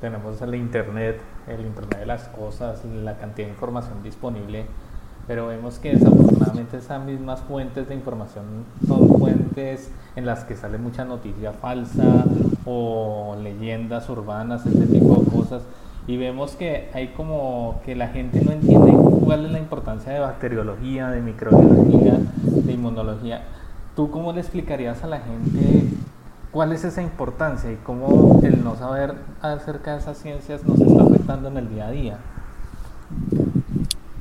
tenemos 0.00 0.40
el 0.42 0.54
Internet, 0.54 1.20
el 1.48 1.60
Internet 1.60 2.00
de 2.00 2.06
las 2.06 2.28
cosas, 2.28 2.84
la 2.84 3.16
cantidad 3.16 3.46
de 3.48 3.54
información 3.54 4.02
disponible, 4.02 4.66
pero 5.26 5.46
vemos 5.46 5.78
que 5.78 5.92
desafortunadamente 5.94 6.76
esas 6.76 7.02
mismas 7.04 7.40
fuentes 7.40 7.88
de 7.88 7.94
información 7.94 8.44
son 8.86 9.08
fuentes 9.18 9.90
en 10.16 10.26
las 10.26 10.44
que 10.44 10.56
sale 10.56 10.76
mucha 10.76 11.04
noticia 11.04 11.52
falsa 11.52 12.24
o 12.66 13.36
leyendas 13.42 14.08
urbanas, 14.10 14.66
ese 14.66 14.86
tipo 14.86 15.22
de 15.22 15.30
cosas 15.30 15.62
y 16.10 16.16
vemos 16.16 16.56
que 16.56 16.88
hay 16.92 17.08
como 17.16 17.80
que 17.84 17.94
la 17.94 18.08
gente 18.08 18.40
no 18.44 18.50
entiende 18.50 18.90
cuál 19.24 19.46
es 19.46 19.52
la 19.52 19.60
importancia 19.60 20.12
de 20.12 20.18
bacteriología, 20.18 21.08
de 21.08 21.20
microbiología, 21.20 22.18
de 22.42 22.72
inmunología. 22.72 23.44
¿Tú 23.94 24.10
cómo 24.10 24.32
le 24.32 24.40
explicarías 24.40 25.04
a 25.04 25.06
la 25.06 25.20
gente 25.20 25.84
cuál 26.50 26.72
es 26.72 26.82
esa 26.82 27.00
importancia 27.00 27.70
y 27.70 27.76
cómo 27.76 28.40
el 28.42 28.64
no 28.64 28.74
saber 28.74 29.14
acerca 29.40 29.92
de 29.92 29.98
esas 30.00 30.18
ciencias 30.18 30.64
nos 30.64 30.80
está 30.80 31.04
afectando 31.04 31.48
en 31.48 31.58
el 31.58 31.68
día 31.68 31.86
a 31.86 31.90
día? 31.92 32.18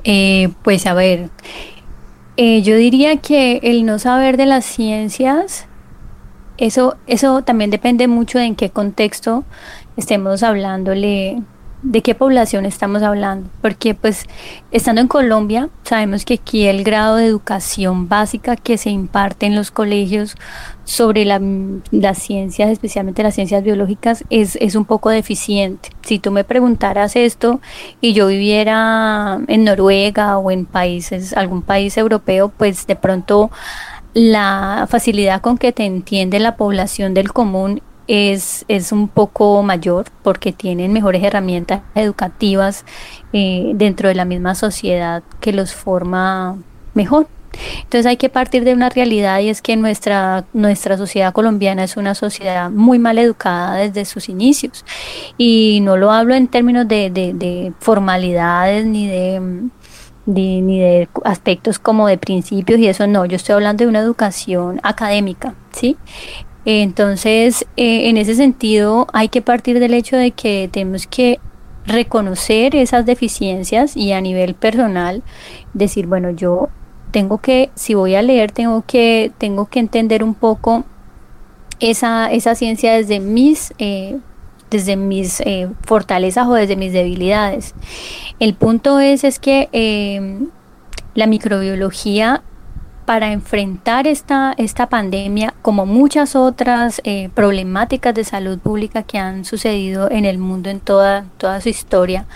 Eh, 0.04 0.50
pues 0.62 0.86
a 0.86 0.94
ver, 0.94 1.32
eh, 2.38 2.62
yo 2.62 2.76
diría 2.76 3.18
que 3.18 3.62
el 3.64 3.84
no 3.84 3.98
saber 3.98 4.38
de 4.38 4.46
las 4.46 4.64
ciencias, 4.64 5.66
eso, 6.60 6.98
eso 7.08 7.42
también 7.42 7.72
depende 7.72 8.08
mucho 8.08 8.38
de 8.38 8.46
en 8.46 8.56
qué 8.56 8.70
contexto 8.70 9.44
estemos 9.98 10.44
hablándole 10.44 11.42
de 11.82 12.02
qué 12.02 12.14
población 12.14 12.66
estamos 12.66 13.04
hablando, 13.04 13.50
porque 13.62 13.94
pues 13.94 14.26
estando 14.72 15.00
en 15.02 15.08
Colombia 15.08 15.70
sabemos 15.84 16.26
que 16.26 16.36
aquí 16.36 16.68
el 16.68 16.84
grado 16.84 17.16
de 17.16 17.26
educación 17.26 18.10
básica 18.10 18.58
que 18.58 18.78
se 18.78 18.90
imparte 18.90 19.46
en 19.46 19.56
los 19.56 19.72
colegios 19.72 20.36
sobre 20.84 21.24
la, 21.24 21.40
las 21.92 22.18
ciencias, 22.18 22.70
especialmente 22.70 23.24
las 23.24 23.36
ciencias 23.36 23.64
biológicas, 23.64 24.26
es, 24.30 24.58
es 24.58 24.76
un 24.76 24.86
poco 24.86 25.10
deficiente. 25.10 25.90
Si 26.02 26.20
tú 26.20 26.32
me 26.32 26.44
preguntaras 26.44 27.16
esto 27.16 27.62
y 28.02 28.14
yo 28.14 28.28
viviera 28.28 29.40
en 29.48 29.64
Noruega 29.64 30.38
o 30.38 30.52
en 30.52 30.66
países, 30.66 31.34
algún 31.34 31.62
país 31.62 31.96
europeo, 31.98 32.50
pues 32.50 32.88
de 32.88 32.96
pronto 32.96 33.52
la 34.14 34.88
facilidad 34.90 35.42
con 35.42 35.58
que 35.58 35.72
te 35.72 35.86
entiende 35.86 36.40
la 36.40 36.56
población 36.56 37.14
del 37.14 37.32
común 37.32 37.82
es, 38.10 38.66
es 38.68 38.92
un 38.92 39.08
poco 39.08 39.62
mayor 39.62 40.08
porque 40.24 40.52
tienen 40.52 40.92
mejores 40.92 41.24
herramientas 41.24 41.82
educativas 41.94 42.84
eh, 43.34 43.72
dentro 43.76 44.10
de 44.10 44.16
la 44.16 44.26
misma 44.26 44.56
sociedad 44.56 45.22
que 45.40 45.54
los 45.54 45.76
forma 45.76 46.58
mejor. 46.96 47.28
Entonces 47.84 48.08
hay 48.08 48.18
que 48.18 48.30
partir 48.30 48.64
de 48.64 48.74
una 48.74 48.90
realidad 48.90 49.40
y 49.42 49.50
es 49.50 49.62
que 49.62 49.76
nuestra, 49.76 50.46
nuestra 50.54 50.98
sociedad 50.98 51.34
colombiana 51.34 51.84
es 51.84 51.98
una 51.98 52.16
sociedad 52.16 52.72
muy 52.72 52.98
mal 52.98 53.20
educada 53.20 53.76
desde 53.76 54.06
sus 54.06 54.28
inicios. 54.28 54.84
Y 55.38 55.80
no 55.84 55.96
lo 55.96 56.12
hablo 56.12 56.34
en 56.34 56.48
términos 56.48 56.88
de, 56.88 57.12
de, 57.12 57.74
formalidades 57.80 58.88
ni 58.88 59.08
de, 59.08 59.70
ni 60.26 60.80
de 60.80 61.10
aspectos 61.26 61.78
como 61.78 62.08
de 62.08 62.18
principios 62.18 62.80
y 62.80 62.88
eso 62.88 63.06
no, 63.06 63.26
yo 63.26 63.36
estoy 63.36 63.54
hablando 63.54 63.84
de 63.84 63.90
una 63.90 64.00
educación 64.00 64.80
académica, 64.82 65.54
¿sí? 65.74 65.96
Entonces, 66.66 67.66
eh, 67.78 68.10
en 68.10 68.18
ese 68.18 68.36
sentido, 68.36 69.08
hay 69.14 69.30
que 69.30 69.42
partir 69.42 69.80
del 69.80 69.94
hecho 69.94 70.18
de 70.18 70.32
que 70.32 70.70
tenemos 70.72 71.08
que 71.08 71.40
reconocer 71.86 72.76
esas 72.76 73.06
deficiencias 73.06 73.96
y 73.98 74.12
a 74.12 74.22
nivel 74.22 74.54
personal 74.54 75.24
decir, 75.74 76.06
bueno, 76.06 76.30
yo 76.32 76.70
tengo 77.12 77.40
que, 77.40 77.72
si 77.76 77.94
voy 77.94 78.16
a 78.16 78.22
leer, 78.22 78.52
tengo 78.52 78.84
que, 78.86 79.32
tengo 79.38 79.66
que 79.68 79.80
entender 79.80 80.24
un 80.24 80.36
poco 80.36 80.84
esa, 81.80 82.32
esa 82.32 82.54
ciencia 82.56 82.94
desde 82.94 83.20
mis, 83.20 83.74
eh, 83.80 84.18
desde 84.70 84.98
mis 84.98 85.40
eh, 85.42 85.70
fortalezas 85.86 86.48
o 86.48 86.54
desde 86.54 86.76
mis 86.76 86.94
debilidades. 86.94 87.74
El 88.40 88.54
punto 88.54 89.00
es, 89.00 89.24
es 89.24 89.40
que 89.40 89.70
la 91.16 91.26
microbiología 91.26 92.44
para 93.10 93.32
enfrentar 93.32 94.06
esta, 94.06 94.54
esta 94.56 94.88
pandemia, 94.88 95.56
como 95.64 95.88
muchas 95.88 96.36
otras 96.36 97.02
eh, 97.04 97.30
problemáticas 97.34 98.14
de 98.14 98.24
salud 98.24 98.60
pública 98.60 99.02
que 99.02 99.18
han 99.18 99.46
sucedido 99.46 100.12
en 100.12 100.26
el 100.26 100.38
mundo 100.38 100.70
en 100.70 100.80
toda, 100.80 101.26
toda 101.40 101.60
su 101.60 101.70
historia, 101.70 102.28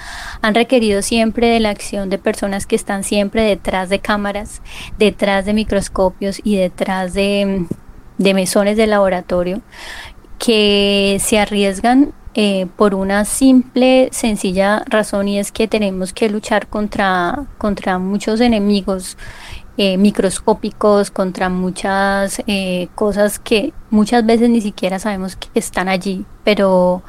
han 0.42 0.56
requerido 0.56 1.04
siempre 1.04 1.48
de 1.48 1.60
la 1.60 1.70
acción 1.70 2.10
de 2.10 2.18
personas 2.18 2.66
que 2.66 2.76
están 2.76 3.04
siempre 3.04 3.44
detrás 3.44 3.90
de 3.90 4.00
cámaras, 4.00 4.64
detrás 4.98 5.46
de 5.46 5.54
microscopios 5.54 6.42
y 6.44 6.56
detrás 6.56 7.14
de, 7.14 7.68
mesones 8.18 8.76
de 8.76 8.88
laboratorio, 8.88 9.62
que 10.40 11.20
se 11.24 11.38
arriesgan 11.38 12.14
eh, 12.34 12.66
por 12.78 12.96
una 12.96 13.26
simple, 13.26 14.10
sencilla 14.12 14.84
razón 14.88 15.28
y 15.28 15.38
es 15.38 15.52
que 15.52 15.68
tenemos 15.68 16.14
que 16.14 16.30
luchar 16.30 16.66
contra, 16.66 17.46
contra 17.60 18.00
muchos 18.00 18.42
enemigos 18.42 19.18
eh, 19.76 19.98
microscópicos, 19.98 21.10
contra 21.10 21.50
muchas 21.50 22.44
eh, 22.46 22.90
cosas 22.94 23.40
que 23.40 23.74
muchas 23.90 24.24
veces 24.24 24.52
ni 24.52 24.62
siquiera 24.62 25.00
sabemos 25.00 25.36
que 25.36 25.48
están 25.56 25.90
allí, 25.90 26.26
pero, 26.44 27.02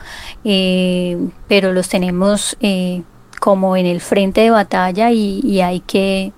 eh, 0.45 1.19
pero 1.47 1.75
los 1.75 1.91
tenemos 1.91 2.57
como 3.39 3.77
en 3.77 3.85
el 3.85 4.01
frente 4.01 4.41
de 4.41 4.51
batalla 4.51 5.11
y, 5.11 5.61
hay 5.61 5.81
que 5.81 6.33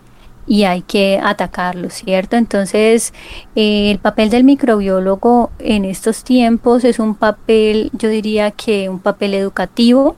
y 0.48 0.64
hay 0.64 0.82
que 0.82 1.20
atacarlos, 1.22 1.94
¿cierto? 1.94 2.34
Entonces, 2.36 3.14
el 3.54 3.98
papel 4.00 4.28
del 4.28 4.42
microbiólogo 4.42 5.50
en 5.60 5.84
estos 5.84 6.24
tiempos 6.24 6.82
es 6.82 6.98
un 6.98 7.14
papel, 7.14 7.90
yo 7.92 8.08
diría 8.08 8.50
que 8.50 8.88
un 8.88 8.98
papel 8.98 9.34
educativo, 9.34 10.16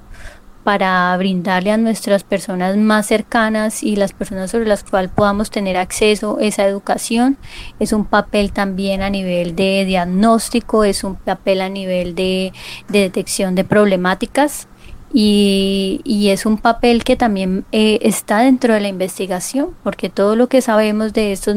para 0.64 1.16
brindarle 1.16 1.70
a 1.70 1.76
nuestras 1.76 2.24
personas 2.24 2.76
más 2.76 3.06
cercanas 3.06 3.82
y 3.82 3.96
las 3.96 4.12
personas 4.12 4.50
sobre 4.50 4.66
las 4.66 4.84
cuales 4.84 5.10
podamos 5.14 5.50
tener 5.50 5.76
acceso 5.76 6.38
esa 6.40 6.66
educación. 6.66 7.38
Es 7.78 7.92
un 7.92 8.04
papel 8.04 8.52
también 8.52 9.02
a 9.02 9.10
nivel 9.10 9.56
de 9.56 9.84
diagnóstico, 9.84 10.84
es 10.84 11.04
un 11.04 11.16
papel 11.16 11.60
a 11.60 11.68
nivel 11.68 12.14
de, 12.14 12.52
detección 12.88 13.54
de 13.54 13.64
problemáticas. 13.64 14.68
Y, 15.10 16.28
es 16.30 16.44
un 16.44 16.58
papel 16.58 17.02
que 17.02 17.16
también 17.16 17.64
eh, 17.72 17.98
está 18.02 18.40
dentro 18.40 18.74
de 18.74 18.80
la 18.80 18.88
investigación, 18.88 19.70
porque 19.82 20.10
todo 20.10 20.36
lo 20.36 20.48
que 20.48 20.60
sabemos 20.60 21.14
de 21.14 21.32
estos 21.32 21.56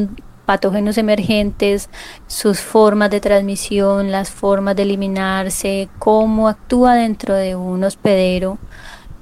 patógenos 0.52 0.98
emergentes, 0.98 1.90
sus 2.28 2.60
formas 2.60 3.10
de 3.10 3.22
transmisión, 3.22 4.12
las 4.12 4.30
formas 4.30 4.76
de 4.76 4.84
eliminarse, 4.84 5.88
cómo 5.98 6.50
actúa 6.50 6.96
dentro 6.96 7.36
de 7.36 7.56
un 7.56 7.86
hospedero, 7.86 8.58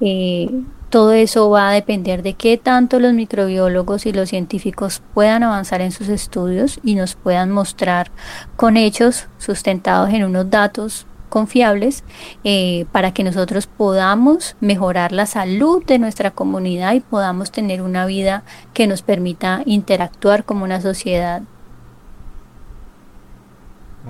eh, 0.00 0.50
todo 0.88 1.12
eso 1.12 1.48
va 1.48 1.68
a 1.68 1.72
depender 1.72 2.24
de 2.24 2.34
qué 2.34 2.56
tanto 2.56 2.98
los 2.98 3.12
microbiólogos 3.12 4.06
y 4.06 4.12
los 4.12 4.28
científicos 4.28 5.02
puedan 5.14 5.44
avanzar 5.44 5.82
en 5.82 5.92
sus 5.92 6.08
estudios 6.08 6.80
y 6.82 6.96
nos 6.96 7.14
puedan 7.14 7.52
mostrar 7.52 8.10
con 8.56 8.76
hechos 8.76 9.28
sustentados 9.38 10.10
en 10.10 10.24
unos 10.24 10.50
datos 10.50 11.06
confiables 11.30 12.04
eh, 12.44 12.84
para 12.92 13.14
que 13.14 13.24
nosotros 13.24 13.66
podamos 13.66 14.56
mejorar 14.60 15.12
la 15.12 15.24
salud 15.24 15.82
de 15.86 15.98
nuestra 15.98 16.32
comunidad 16.32 16.92
y 16.92 17.00
podamos 17.00 17.50
tener 17.50 17.80
una 17.80 18.04
vida 18.04 18.42
que 18.74 18.86
nos 18.86 19.00
permita 19.00 19.62
interactuar 19.64 20.44
como 20.44 20.64
una 20.64 20.82
sociedad 20.82 21.42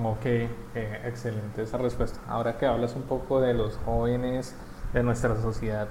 Ok, 0.03 0.25
excelente 1.03 1.63
esa 1.63 1.77
respuesta. 1.77 2.19
Ahora 2.29 2.57
que 2.57 2.65
hablas 2.65 2.95
un 2.95 3.01
poco 3.01 3.41
de 3.41 3.53
los 3.53 3.75
jóvenes 3.77 4.55
de 4.93 5.03
nuestra 5.03 5.35
sociedad 5.41 5.89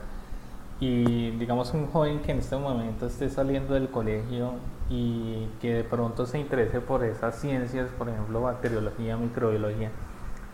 y 0.81 1.33
digamos 1.33 1.75
un 1.75 1.87
joven 1.89 2.21
que 2.21 2.33
en 2.33 2.39
este 2.39 2.57
momento 2.57 3.07
esté 3.07 3.29
saliendo 3.29 3.75
del 3.75 3.91
colegio 3.91 4.55
y 4.89 5.49
que 5.61 5.75
de 5.75 5.85
pronto 5.85 6.25
se 6.25 6.39
interese 6.39 6.81
por 6.81 7.05
esas 7.05 7.39
ciencias, 7.39 7.91
por 7.99 8.09
ejemplo 8.09 8.41
bacteriología, 8.41 9.19
microbiología, 9.19 9.91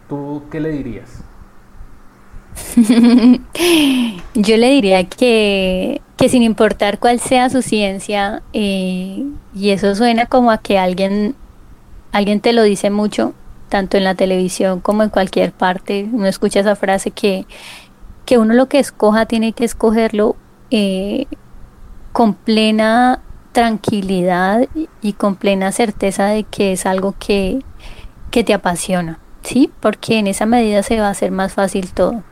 ¿tú 0.09 0.43
qué 0.51 0.61
le 0.61 0.71
dirías? 0.71 1.23
Yo 4.35 4.57
le 4.57 4.71
diría 4.71 5.05
que, 5.09 6.01
que, 6.17 6.29
sin 6.29 6.43
importar 6.43 6.99
cuál 6.99 7.21
sea 7.21 7.51
su 7.51 7.63
ciencia, 7.63 8.43
eh, 8.53 9.25
y 9.55 9.71
eso 9.71 9.95
suena 9.95 10.27
como 10.27 10.51
a 10.51 10.59
que 10.59 10.79
alguien 10.79 11.35
alguien 12.17 12.41
te 12.41 12.55
lo 12.55 12.63
dice 12.63 12.89
mucho, 12.89 13.35
tanto 13.69 13.99
en 13.99 14.05
la 14.05 14.15
televisión 14.15 14.81
como 14.81 15.03
en 15.03 15.11
cualquier 15.11 15.53
parte, 15.53 16.09
uno 16.11 16.27
escucha 16.27 16.61
esa 16.61 16.77
frase 16.77 17.11
que, 17.11 17.47
que 18.25 18.39
uno 18.39 18.55
lo 18.55 18.69
que 18.69 18.79
escoja 18.79 19.27
tiene 19.27 19.53
que 19.53 19.65
escogerlo 19.65 20.37
eh, 20.71 21.27
con 22.13 22.33
plena 22.33 23.21
tranquilidad 23.53 24.67
y 25.03 25.13
con 25.15 25.37
plena 25.37 25.73
certeza 25.73 26.27
de 26.27 26.45
que 26.45 26.73
es 26.73 26.87
algo 26.87 27.15
que, 27.19 27.61
que 28.31 28.45
te 28.45 28.55
apasiona, 28.55 29.19
¿sí? 29.47 29.71
Porque 29.81 30.19
en 30.19 30.27
esa 30.27 30.45
medida 30.45 30.83
se 30.83 31.01
va 31.01 31.09
a 31.09 31.11
hacer 31.11 31.31
más 31.31 31.55
fácil 31.55 31.93
todo. 31.93 32.23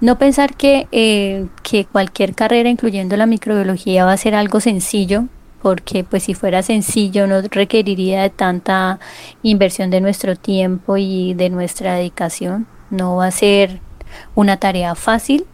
No 0.00 0.18
pensar 0.18 0.54
que, 0.54 0.86
eh, 0.92 1.46
que 1.62 1.86
cualquier 1.86 2.34
carrera, 2.34 2.68
incluyendo 2.68 3.16
la 3.16 3.26
microbiología, 3.26 4.04
va 4.04 4.12
a 4.12 4.16
ser 4.16 4.34
algo 4.34 4.60
sencillo, 4.60 5.24
porque 5.62 6.04
pues 6.04 6.24
si 6.24 6.34
fuera 6.34 6.62
sencillo 6.62 7.26
no 7.26 7.40
requeriría 7.40 8.22
de 8.22 8.30
tanta 8.30 8.98
inversión 9.42 9.90
de 9.90 10.00
nuestro 10.00 10.36
tiempo 10.36 10.96
y 10.98 11.32
de 11.34 11.48
nuestra 11.48 11.94
dedicación. 11.94 12.66
No 12.90 13.16
va 13.16 13.26
a 13.26 13.30
ser 13.30 13.80
una 14.34 14.58
tarea 14.58 14.94
fácil. 14.94 15.46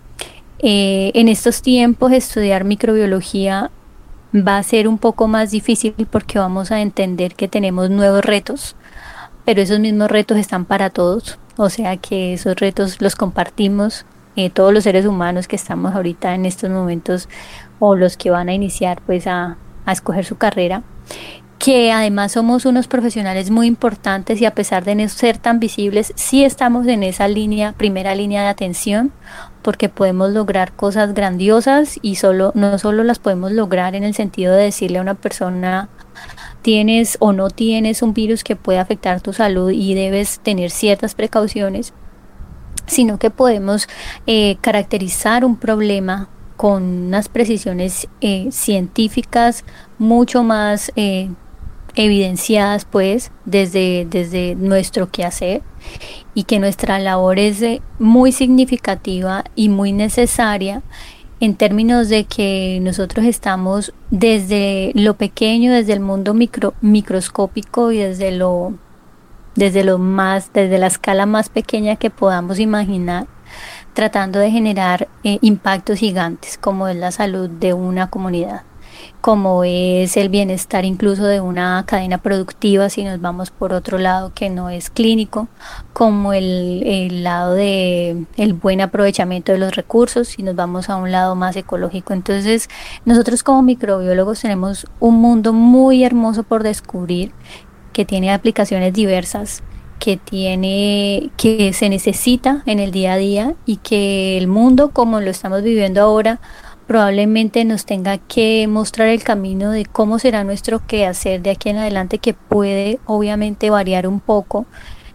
Eh, 0.58 1.12
en 1.14 1.28
estos 1.28 1.62
tiempos 1.62 2.12
estudiar 2.12 2.64
microbiología 2.64 3.70
va 4.34 4.58
a 4.58 4.62
ser 4.62 4.88
un 4.88 4.98
poco 4.98 5.28
más 5.28 5.50
difícil 5.50 5.94
porque 6.10 6.38
vamos 6.38 6.70
a 6.70 6.80
entender 6.80 7.34
que 7.34 7.48
tenemos 7.48 7.90
nuevos 7.90 8.24
retos, 8.24 8.76
pero 9.44 9.60
esos 9.60 9.80
mismos 9.80 10.10
retos 10.10 10.38
están 10.38 10.64
para 10.64 10.90
todos, 10.90 11.38
o 11.56 11.70
sea 11.70 11.96
que 11.96 12.34
esos 12.34 12.56
retos 12.56 13.00
los 13.00 13.16
compartimos 13.16 14.04
eh, 14.36 14.48
todos 14.48 14.72
los 14.72 14.84
seres 14.84 15.06
humanos 15.06 15.48
que 15.48 15.56
estamos 15.56 15.94
ahorita 15.94 16.34
en 16.34 16.46
estos 16.46 16.70
momentos 16.70 17.28
o 17.78 17.96
los 17.96 18.16
que 18.16 18.30
van 18.30 18.48
a 18.48 18.54
iniciar 18.54 19.02
pues 19.04 19.26
a, 19.26 19.56
a 19.84 19.92
escoger 19.92 20.24
su 20.24 20.36
carrera, 20.36 20.82
que 21.60 21.92
además 21.92 22.32
somos 22.32 22.64
unos 22.64 22.88
profesionales 22.88 23.50
muy 23.50 23.66
importantes 23.66 24.40
y 24.40 24.46
a 24.46 24.54
pesar 24.54 24.82
de 24.82 24.94
no 24.94 25.06
ser 25.10 25.36
tan 25.36 25.60
visibles, 25.60 26.14
sí 26.16 26.42
estamos 26.42 26.86
en 26.86 27.02
esa 27.02 27.28
línea, 27.28 27.72
primera 27.72 28.14
línea 28.14 28.42
de 28.42 28.48
atención, 28.48 29.12
porque 29.60 29.90
podemos 29.90 30.32
lograr 30.32 30.72
cosas 30.72 31.12
grandiosas 31.12 31.98
y 32.00 32.14
solo, 32.14 32.52
no 32.54 32.78
solo 32.78 33.04
las 33.04 33.18
podemos 33.18 33.52
lograr 33.52 33.94
en 33.94 34.04
el 34.04 34.14
sentido 34.14 34.54
de 34.54 34.64
decirle 34.64 34.98
a 34.98 35.02
una 35.02 35.14
persona 35.14 35.90
tienes 36.62 37.18
o 37.20 37.34
no 37.34 37.50
tienes 37.50 38.00
un 38.00 38.14
virus 38.14 38.42
que 38.42 38.56
puede 38.56 38.78
afectar 38.78 39.20
tu 39.20 39.34
salud 39.34 39.70
y 39.70 39.92
debes 39.92 40.40
tener 40.40 40.70
ciertas 40.70 41.14
precauciones, 41.14 41.92
sino 42.86 43.18
que 43.18 43.28
podemos 43.28 43.86
eh, 44.26 44.56
caracterizar 44.62 45.44
un 45.44 45.56
problema 45.56 46.30
con 46.56 46.82
unas 46.82 47.28
precisiones 47.28 48.08
eh, 48.22 48.48
científicas 48.50 49.64
mucho 49.98 50.42
más 50.42 50.90
eh, 50.96 51.28
evidenciadas 51.94 52.84
pues 52.84 53.30
desde, 53.44 54.06
desde 54.08 54.54
nuestro 54.54 55.10
quehacer 55.10 55.62
y 56.34 56.44
que 56.44 56.58
nuestra 56.58 56.98
labor 56.98 57.38
es 57.38 57.62
eh, 57.62 57.82
muy 57.98 58.32
significativa 58.32 59.44
y 59.54 59.68
muy 59.68 59.92
necesaria 59.92 60.82
en 61.40 61.54
términos 61.54 62.08
de 62.08 62.24
que 62.24 62.78
nosotros 62.82 63.24
estamos 63.24 63.94
desde 64.10 64.92
lo 64.94 65.14
pequeño, 65.14 65.72
desde 65.72 65.94
el 65.94 66.00
mundo 66.00 66.34
micro, 66.34 66.74
microscópico 66.82 67.92
y 67.92 67.98
desde 67.98 68.32
lo 68.32 68.74
desde 69.56 69.82
lo 69.82 69.98
más, 69.98 70.52
desde 70.52 70.78
la 70.78 70.86
escala 70.86 71.26
más 71.26 71.48
pequeña 71.48 71.96
que 71.96 72.08
podamos 72.08 72.60
imaginar, 72.60 73.26
tratando 73.94 74.38
de 74.38 74.50
generar 74.50 75.08
eh, 75.24 75.38
impactos 75.42 75.98
gigantes 75.98 76.56
como 76.56 76.86
es 76.86 76.96
la 76.96 77.10
salud 77.10 77.50
de 77.50 77.74
una 77.74 78.08
comunidad 78.08 78.62
como 79.20 79.64
es 79.64 80.16
el 80.16 80.28
bienestar 80.28 80.84
incluso 80.84 81.24
de 81.24 81.40
una 81.40 81.84
cadena 81.86 82.18
productiva 82.18 82.88
si 82.88 83.04
nos 83.04 83.20
vamos 83.20 83.50
por 83.50 83.72
otro 83.72 83.98
lado 83.98 84.32
que 84.34 84.50
no 84.50 84.70
es 84.70 84.90
clínico, 84.90 85.48
como 85.92 86.32
el, 86.32 86.82
el, 86.84 87.22
lado 87.22 87.54
de 87.54 88.24
el 88.36 88.54
buen 88.54 88.80
aprovechamiento 88.80 89.52
de 89.52 89.58
los 89.58 89.74
recursos 89.74 90.28
si 90.28 90.42
nos 90.42 90.56
vamos 90.56 90.88
a 90.88 90.96
un 90.96 91.10
lado 91.10 91.34
más 91.34 91.56
ecológico. 91.56 92.12
Entonces, 92.12 92.68
nosotros 93.04 93.42
como 93.42 93.62
microbiólogos 93.62 94.40
tenemos 94.40 94.86
un 95.00 95.20
mundo 95.20 95.52
muy 95.52 96.04
hermoso 96.04 96.42
por 96.42 96.62
descubrir 96.62 97.32
que 97.92 98.04
tiene 98.04 98.32
aplicaciones 98.32 98.92
diversas 98.92 99.62
que 100.00 100.16
tiene, 100.16 101.30
que 101.36 101.72
se 101.72 101.88
necesita 101.88 102.62
en 102.66 102.80
el 102.80 102.90
día 102.90 103.12
a 103.12 103.16
día 103.18 103.54
y 103.66 103.76
que 103.76 104.38
el 104.38 104.48
mundo 104.48 104.90
como 104.92 105.20
lo 105.20 105.30
estamos 105.30 105.62
viviendo 105.62 106.00
ahora 106.00 106.40
probablemente 106.90 107.64
nos 107.64 107.84
tenga 107.84 108.18
que 108.18 108.66
mostrar 108.66 109.06
el 109.06 109.22
camino 109.22 109.70
de 109.70 109.86
cómo 109.86 110.18
será 110.18 110.42
nuestro 110.42 110.84
quehacer 110.84 111.40
de 111.40 111.50
aquí 111.50 111.68
en 111.68 111.76
adelante 111.76 112.18
que 112.18 112.34
puede 112.34 112.98
obviamente 113.06 113.70
variar 113.70 114.08
un 114.08 114.18
poco 114.18 114.66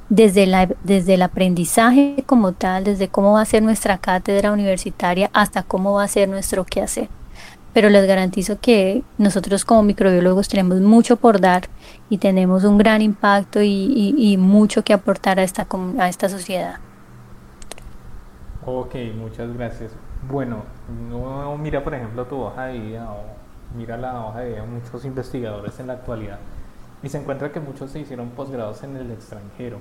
desde, 0.08 0.46
la, 0.46 0.70
desde 0.86 1.16
el 1.16 1.22
aprendizaje 1.22 2.24
como 2.26 2.54
tal, 2.54 2.86
desde 2.86 3.10
cómo 3.10 3.34
va 3.34 3.42
a 3.42 3.46
ser 3.46 3.62
nuestra 3.62 3.98
cátedra 3.98 4.54
universitaria 4.54 5.30
hasta 5.34 5.64
cómo 5.64 5.92
va 5.92 6.06
a 6.06 6.08
ser 6.08 6.30
nuestro 6.30 6.64
quehacer 6.64 7.10
pero 7.74 7.90
les 7.90 8.08
garantizo 8.08 8.58
que 8.62 9.04
nosotros 9.18 9.66
como 9.66 9.84
microbiólogos 9.84 10.48
tenemos 10.48 10.80
mucho 10.80 11.18
por 11.18 11.42
dar 11.42 11.64
y 12.10 12.20
tenemos 12.20 12.64
un 12.64 12.78
gran 12.78 13.02
impacto 13.02 13.62
y, 13.62 14.38
mucho 14.40 14.86
que 14.86 14.94
aportar 14.94 15.40
a 15.40 15.44
esta, 15.44 15.68
a 16.00 16.08
esta 16.08 16.30
sociedad. 16.30 16.78
Ok, 18.66 18.96
muchas 19.18 19.54
gracias. 19.54 19.92
Bueno, 20.28 20.64
mira 21.60 21.84
por 21.84 21.94
ejemplo 21.94 22.26
tu 22.26 22.40
hoja 22.40 22.66
de 22.66 22.80
vida 22.80 23.12
o 23.12 23.78
mira 23.78 23.96
la 23.96 24.26
hoja 24.26 24.40
de 24.40 24.50
vida 24.50 24.62
de 24.62 24.68
muchos 24.68 25.06
investigadores 25.06 25.80
en 25.80 25.88
la 25.88 25.94
actualidad 25.94 26.40
y 27.04 27.10
se 27.10 27.20
encuentra 27.20 27.52
que 27.52 27.60
muchos 27.60 27.92
se 27.92 28.00
hicieron 28.00 28.30
posgrados 28.30 28.84
en 28.84 28.96
el 28.98 29.12
extranjero. 29.12 29.78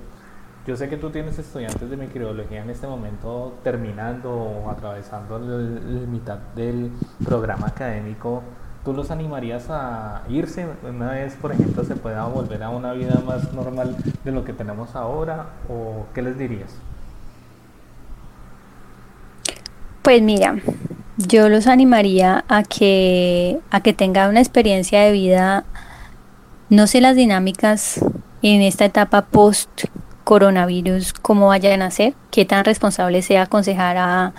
Yo 0.67 0.75
sé 0.75 0.87
que 0.87 0.97
tú 0.97 1.09
tienes 1.09 1.39
estudiantes 1.39 1.89
de 1.89 1.97
microbiología 1.97 2.61
en 2.61 2.69
este 2.69 2.85
momento 2.85 3.55
terminando 3.63 4.33
o 4.33 4.69
atravesando 4.69 5.39
la 5.39 6.07
mitad 6.07 6.37
del 6.55 6.91
programa 7.23 7.67
académico. 7.67 8.43
¿Tú 8.83 8.93
los 8.93 9.09
animarías 9.09 9.67
a 9.71 10.23
irse 10.29 10.67
una 10.87 11.11
vez, 11.11 11.35
por 11.37 11.51
ejemplo, 11.53 11.83
se 11.83 11.95
pueda 11.95 12.25
volver 12.25 12.61
a 12.61 12.69
una 12.69 12.93
vida 12.93 13.19
más 13.25 13.51
normal 13.53 13.95
de 14.23 14.31
lo 14.31 14.43
que 14.43 14.53
tenemos 14.53 14.95
ahora? 14.95 15.47
¿O 15.69 16.05
qué 16.13 16.21
les 16.21 16.37
dirías? 16.37 16.75
Pues 20.05 20.21
mira, 20.21 20.59
yo 21.17 21.49
los 21.49 21.65
animaría 21.65 22.45
a 22.47 22.61
que, 22.61 23.57
a 23.71 23.81
que 23.81 23.91
tengan 23.91 24.29
una 24.29 24.39
experiencia 24.39 25.01
de 25.01 25.11
vida, 25.11 25.65
no 26.69 26.85
sé 26.85 27.01
las 27.01 27.15
dinámicas 27.15 28.05
en 28.43 28.61
esta 28.61 28.85
etapa 28.85 29.23
post 29.23 29.85
coronavirus, 30.23 31.11
cómo 31.13 31.47
vayan 31.47 31.81
a 31.81 31.89
ser, 31.89 32.13
qué 32.29 32.45
tan 32.45 32.65
responsable 32.65 33.23
sea 33.23 33.41
aconsejar 33.41 33.97
a, 33.97 34.33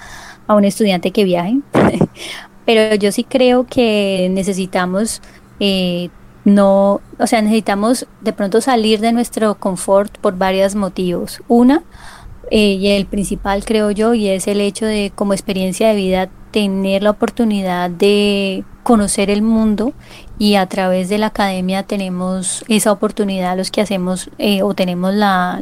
a 0.47 0.55
un 0.55 0.65
estudiante 0.65 1.11
que 1.11 1.25
viaje. 1.25 1.59
Pero 2.65 2.95
yo 2.95 3.11
sí 3.11 3.25
creo 3.25 3.67
que 3.67 4.29
necesitamos 4.31 5.21
eh, 5.59 6.11
no, 6.45 7.01
o 7.19 7.27
sea, 7.27 7.43
necesitamos 7.43 8.07
de 8.21 8.33
pronto 8.33 8.61
salir 8.61 9.01
de 9.01 9.11
nuestro 9.11 9.57
confort 9.57 10.17
por 10.19 10.39
varios 10.39 10.77
motivos. 10.77 11.43
Una, 11.49 11.83
eh, 12.51 12.73
y 12.75 12.89
el 12.89 13.07
principal 13.07 13.65
creo 13.65 13.91
yo, 13.91 14.15
y 14.15 14.29
es 14.29 14.47
el 14.47 14.61
hecho 14.61 14.87
de 14.87 15.13
como 15.15 15.33
experiencia 15.33 15.89
de 15.89 15.97
vida 15.97 16.31
tener 16.51 17.03
la 17.03 17.11
oportunidad 17.11 17.91
de 17.91 18.65
conocer 18.83 19.31
el 19.31 19.43
mundo 19.43 19.93
y 20.39 20.55
a 20.55 20.67
través 20.67 21.09
de 21.09 21.19
la 21.19 21.27
academia 21.27 21.83
tenemos 21.83 22.65
esa 22.69 22.93
oportunidad 22.93 23.57
los 23.57 23.71
que 23.71 23.81
hacemos 23.81 24.31
eh, 24.39 24.63
o 24.63 24.75
tenemos 24.75 25.13
la, 25.13 25.61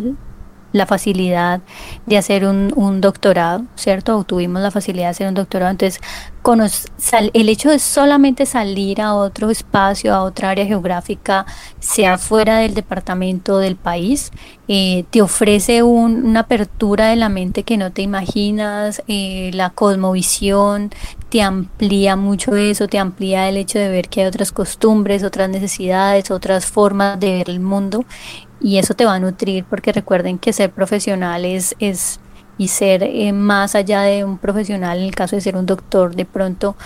la 0.73 0.87
facilidad 0.87 1.62
de 2.05 2.18
hacer 2.18 2.44
un, 2.44 2.73
un, 2.77 3.01
doctorado, 3.01 3.64
¿cierto? 3.77 4.18
O 4.18 4.25
tuvimos 4.25 4.61
la 4.61 4.70
facilidad 4.70 5.07
de 5.07 5.11
hacer 5.11 5.29
un 5.29 5.35
doctorado. 5.35 5.70
Entonces, 5.70 6.01
el 7.33 7.48
hecho 7.48 7.70
de 7.70 7.78
solamente 7.78 8.44
salir 8.44 9.00
a 9.00 9.14
otro 9.14 9.50
espacio, 9.50 10.14
a 10.14 10.22
otra 10.22 10.50
área 10.50 10.66
geográfica, 10.66 11.46
sea 11.80 12.18
fuera 12.18 12.59
del 12.59 12.74
departamento 12.74 13.59
del 13.59 13.76
país, 13.76 14.30
eh, 14.68 15.04
te 15.11 15.22
ofrece 15.22 15.83
una 15.83 16.40
apertura 16.40 17.09
de 17.09 17.16
la 17.16 17.28
mente 17.28 17.62
que 17.62 17.76
no 17.76 17.92
te 17.92 18.02
imaginas, 18.02 19.02
eh, 19.09 19.50
la 19.54 19.70
cosmovisión, 19.70 20.90
te 21.30 21.42
amplía 21.42 22.16
mucho 22.16 22.57
eso, 22.57 22.88
te 22.88 22.98
amplía 22.98 23.48
el 23.48 23.57
hecho 23.57 23.78
de 23.78 23.88
ver 23.88 24.09
que 24.09 24.20
hay 24.20 24.26
otras 24.26 24.52
costumbres, 24.52 25.24
otras 25.24 25.48
necesidades, 25.48 26.30
otras 26.30 26.66
formas 26.66 27.18
de 27.20 27.33
ver 27.33 27.50
el 27.50 27.61
mundo 27.61 28.04
y 28.61 28.78
eso 28.78 28.94
te 28.94 29.04
va 29.04 29.14
a 29.14 29.18
nutrir 29.20 29.64
porque 29.64 29.92
recuerden 29.92 30.38
que 30.38 30.52
ser 30.52 30.70
profesional 30.70 31.44
es, 31.44 31.74
es 31.80 32.18
y 32.58 32.68
ser 32.68 33.02
eh, 33.02 33.32
más 33.32 33.74
allá 33.74 34.02
de 34.02 34.24
un 34.24 34.38
profesional, 34.38 34.98
en 34.98 35.04
el 35.04 35.14
caso 35.14 35.36
de 35.36 35.42
ser 35.42 35.56
un 35.56 35.66
doctor, 35.66 36.14
de 36.14 36.24
pronto 36.24 36.76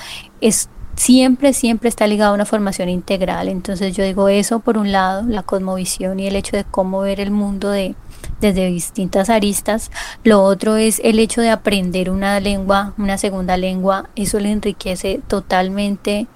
es 0.40 0.68
siempre, 0.98 1.52
siempre 1.52 1.88
está 1.88 2.06
ligado 2.06 2.32
a 2.32 2.34
una 2.34 2.44
formación 2.44 2.88
integral. 2.88 3.48
Entonces 3.48 3.96
yo 3.96 4.04
digo 4.04 4.28
eso 4.28 4.60
por 4.60 4.76
un 4.76 4.92
lado, 4.92 5.22
la 5.22 5.42
cosmovisión 5.42 6.20
y 6.20 6.26
el 6.26 6.36
hecho 6.36 6.56
de 6.56 6.64
cómo 6.64 7.00
ver 7.00 7.20
el 7.20 7.30
mundo 7.30 7.70
de, 7.70 7.94
desde 8.40 8.66
distintas 8.66 9.30
aristas. 9.30 9.90
Lo 10.24 10.42
otro 10.42 10.76
es 10.76 11.00
el 11.04 11.18
hecho 11.18 11.40
de 11.40 11.50
aprender 11.50 12.10
una 12.10 12.40
lengua, 12.40 12.94
una 12.98 13.16
segunda 13.18 13.56
lengua. 13.56 14.10
Eso 14.16 14.40
le 14.40 14.50
enriquece 14.50 15.20
totalmente 15.28 16.26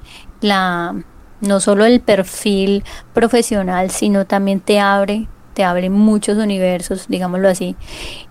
la 0.40 0.94
no 1.40 1.58
solo 1.58 1.84
el 1.84 2.00
perfil 2.00 2.84
profesional, 3.12 3.90
sino 3.90 4.26
también 4.26 4.60
te 4.60 4.78
abre 4.78 5.26
te 5.54 5.64
abre 5.64 5.90
muchos 5.90 6.38
universos, 6.38 7.06
digámoslo 7.08 7.48
así. 7.48 7.76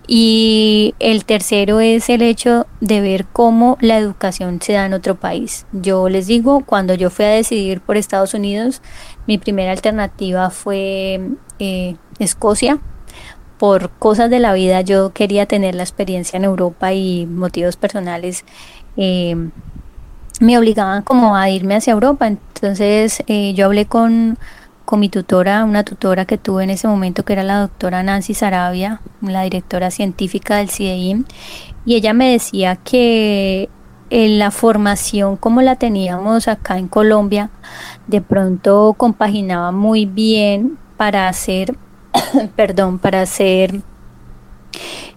Y 0.06 0.94
el 0.98 1.24
tercero 1.24 1.80
es 1.80 2.08
el 2.08 2.22
hecho 2.22 2.66
de 2.80 3.00
ver 3.00 3.26
cómo 3.26 3.78
la 3.80 3.98
educación 3.98 4.60
se 4.60 4.74
da 4.74 4.86
en 4.86 4.94
otro 4.94 5.14
país. 5.14 5.66
Yo 5.72 6.08
les 6.08 6.26
digo, 6.26 6.64
cuando 6.64 6.94
yo 6.94 7.10
fui 7.10 7.24
a 7.24 7.28
decidir 7.30 7.80
por 7.80 7.96
Estados 7.96 8.34
Unidos, 8.34 8.82
mi 9.26 9.38
primera 9.38 9.72
alternativa 9.72 10.50
fue 10.50 11.20
eh, 11.58 11.96
Escocia. 12.18 12.78
Por 13.58 13.90
cosas 13.90 14.28
de 14.28 14.40
la 14.40 14.52
vida 14.54 14.80
yo 14.80 15.12
quería 15.12 15.46
tener 15.46 15.76
la 15.76 15.84
experiencia 15.84 16.36
en 16.36 16.44
Europa 16.44 16.92
y 16.92 17.26
motivos 17.26 17.76
personales 17.76 18.44
eh, 18.96 19.36
me 20.40 20.58
obligaban 20.58 21.02
como 21.02 21.36
a 21.36 21.48
irme 21.50 21.76
hacia 21.76 21.92
Europa. 21.92 22.26
Entonces 22.26 23.22
eh, 23.28 23.54
yo 23.54 23.66
hablé 23.66 23.86
con 23.86 24.38
con 24.92 25.00
mi 25.00 25.08
tutora, 25.08 25.64
una 25.64 25.84
tutora 25.84 26.26
que 26.26 26.36
tuve 26.36 26.64
en 26.64 26.68
ese 26.68 26.86
momento 26.86 27.24
que 27.24 27.32
era 27.32 27.42
la 27.42 27.60
doctora 27.60 28.02
Nancy 28.02 28.34
Sarabia, 28.34 29.00
la 29.22 29.40
directora 29.40 29.90
científica 29.90 30.56
del 30.56 30.68
CIDEIM, 30.68 31.24
y 31.86 31.94
ella 31.94 32.12
me 32.12 32.30
decía 32.30 32.76
que 32.76 33.70
en 34.10 34.38
la 34.38 34.50
formación 34.50 35.38
como 35.38 35.62
la 35.62 35.76
teníamos 35.76 36.46
acá 36.46 36.76
en 36.76 36.88
Colombia, 36.88 37.48
de 38.06 38.20
pronto 38.20 38.94
compaginaba 38.98 39.72
muy 39.72 40.04
bien 40.04 40.76
para 40.98 41.26
hacer, 41.26 41.74
perdón, 42.54 42.98
para 42.98 43.22
hacer 43.22 43.80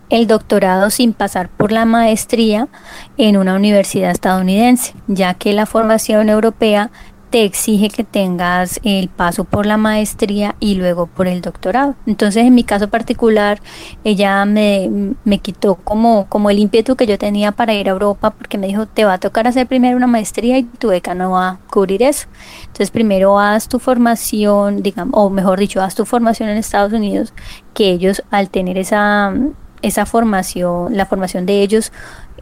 el 0.09 0.25
doctorado 0.25 0.89
sin 0.89 1.11
pasar 1.11 1.49
por 1.49 1.73
la 1.73 1.83
maestría 1.83 2.69
en 3.17 3.35
una 3.35 3.55
universidad 3.55 4.11
estadounidense, 4.11 4.93
ya 5.07 5.33
que 5.33 5.51
la 5.51 5.65
formación 5.65 6.29
europea 6.29 6.91
te 7.35 7.43
exige 7.43 7.89
que 7.89 8.05
tengas 8.05 8.79
el 8.85 9.09
paso 9.09 9.43
por 9.43 9.65
la 9.65 9.75
maestría 9.75 10.55
y 10.61 10.75
luego 10.75 11.07
por 11.07 11.27
el 11.27 11.41
doctorado. 11.41 11.95
Entonces, 12.05 12.45
en 12.45 12.55
mi 12.55 12.63
caso 12.63 12.87
particular, 12.87 13.59
ella 14.05 14.45
me, 14.45 15.13
me 15.25 15.39
quitó 15.39 15.75
como, 15.75 16.27
como 16.29 16.49
el 16.49 16.59
ímpetu 16.59 16.95
que 16.95 17.05
yo 17.05 17.17
tenía 17.17 17.51
para 17.51 17.73
ir 17.73 17.89
a 17.89 17.91
Europa 17.91 18.29
porque 18.29 18.57
me 18.57 18.67
dijo, 18.67 18.85
te 18.85 19.03
va 19.03 19.15
a 19.15 19.17
tocar 19.17 19.47
hacer 19.47 19.67
primero 19.67 19.97
una 19.97 20.07
maestría 20.07 20.57
y 20.59 20.63
tu 20.63 20.87
beca 20.87 21.13
no 21.13 21.31
va 21.31 21.49
a 21.49 21.59
cubrir 21.69 22.03
eso. 22.03 22.29
Entonces, 22.61 22.89
primero 22.89 23.37
haz 23.37 23.67
tu 23.67 23.79
formación, 23.79 24.81
digamos, 24.81 25.13
o 25.13 25.29
mejor 25.29 25.59
dicho, 25.59 25.81
haz 25.81 25.93
tu 25.93 26.05
formación 26.05 26.47
en 26.47 26.55
Estados 26.55 26.93
Unidos, 26.93 27.33
que 27.73 27.89
ellos 27.89 28.23
al 28.31 28.49
tener 28.49 28.77
esa, 28.77 29.33
esa 29.81 30.05
formación, 30.05 30.95
la 30.95 31.05
formación 31.05 31.45
de 31.45 31.61
ellos, 31.63 31.91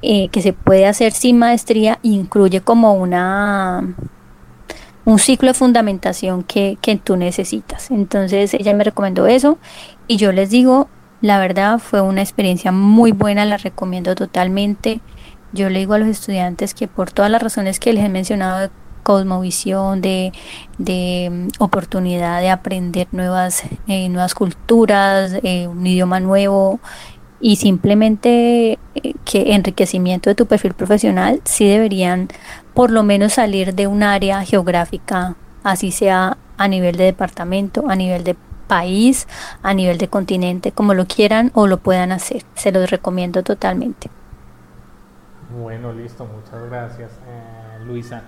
eh, 0.03 0.27
que 0.27 0.43
se 0.43 0.53
puede 0.53 0.86
hacer 0.86 1.13
sin 1.13 1.39
maestría, 1.39 1.97
incluye 2.03 2.62
como 2.62 2.93
una 2.93 3.95
un 5.06 5.20
ciclo 5.20 5.50
de 5.50 5.54
fundamentación 5.54 6.44
que, 6.44 6.78
que 6.82 6.96
tú 6.98 7.18
necesitas. 7.18 7.92
Entonces 7.92 8.54
ella 8.54 8.74
me 8.74 8.84
recomendó 8.84 9.28
eso 9.28 9.58
y 10.08 10.18
yo 10.18 10.32
les 10.32 10.50
digo, 10.50 10.88
la 11.22 11.39
verdad 11.39 11.80
fue 11.80 12.02
una 12.02 12.22
experiencia 12.22 12.72
muy 12.72 13.12
buena, 13.12 13.46
la 13.46 13.58
recomiendo 13.58 14.16
totalmente. 14.16 15.02
Yo 15.52 15.70
le 15.70 15.80
digo 15.80 15.94
a 15.94 16.00
los 16.00 16.08
estudiantes 16.08 16.74
que 16.74 16.88
por 16.88 17.12
todas 17.12 17.32
las 17.32 17.42
razones 17.42 17.80
que 17.80 17.94
les 17.94 18.04
he 18.04 18.10
mencionado 18.10 18.60
de 18.60 18.70
cosmovisión, 19.04 20.02
de, 20.02 20.32
de 20.78 21.30
mm, 21.32 21.48
oportunidad 21.60 22.42
de 22.42 22.50
aprender 22.50 23.08
nuevas, 23.12 23.63
eh, 23.88 24.10
nuevas 24.10 24.34
culturas, 24.34 25.34
eh, 25.44 25.68
un 25.68 25.86
idioma 25.86 26.20
nuevo 26.20 26.80
y 27.43 27.58
simplemente 27.58 28.79
eh, 28.95 29.13
que 29.25 29.53
enriquecimiento 29.53 30.29
de 30.29 30.36
tu 30.36 30.45
perfil 30.45 30.73
profesional, 30.73 31.41
sí 31.43 31.67
deberían 31.67 32.29
por 32.73 32.89
lo 32.89 33.03
menos 33.03 33.34
salir 33.34 33.75
de 33.75 33.86
un 33.86 34.01
área 34.01 34.45
geográfica, 34.45 35.36
así 35.62 35.91
sea 35.91 36.38
a 36.58 36.67
nivel 36.69 36.95
de 36.95 37.03
departamento, 37.03 37.89
a 37.89 37.97
nivel 37.97 38.23
de 38.23 38.38
país, 38.67 39.27
a 39.62 39.73
nivel 39.73 39.97
de 39.97 40.08
continente, 40.08 40.71
como 40.71 40.93
lo 40.93 41.06
quieran 41.06 41.51
o 41.53 41.67
lo 41.67 41.79
puedan 41.79 42.13
hacer. 42.13 42.43
Se 42.56 42.71
los 42.71 42.89
recomiendo 42.89 43.43
totalmente. 43.43 44.10
Bueno, 45.62 45.91
listo, 45.91 46.25
muchas 46.25 46.63
gracias, 46.69 47.12
eh, 47.27 47.84
Luisa. 47.86 48.21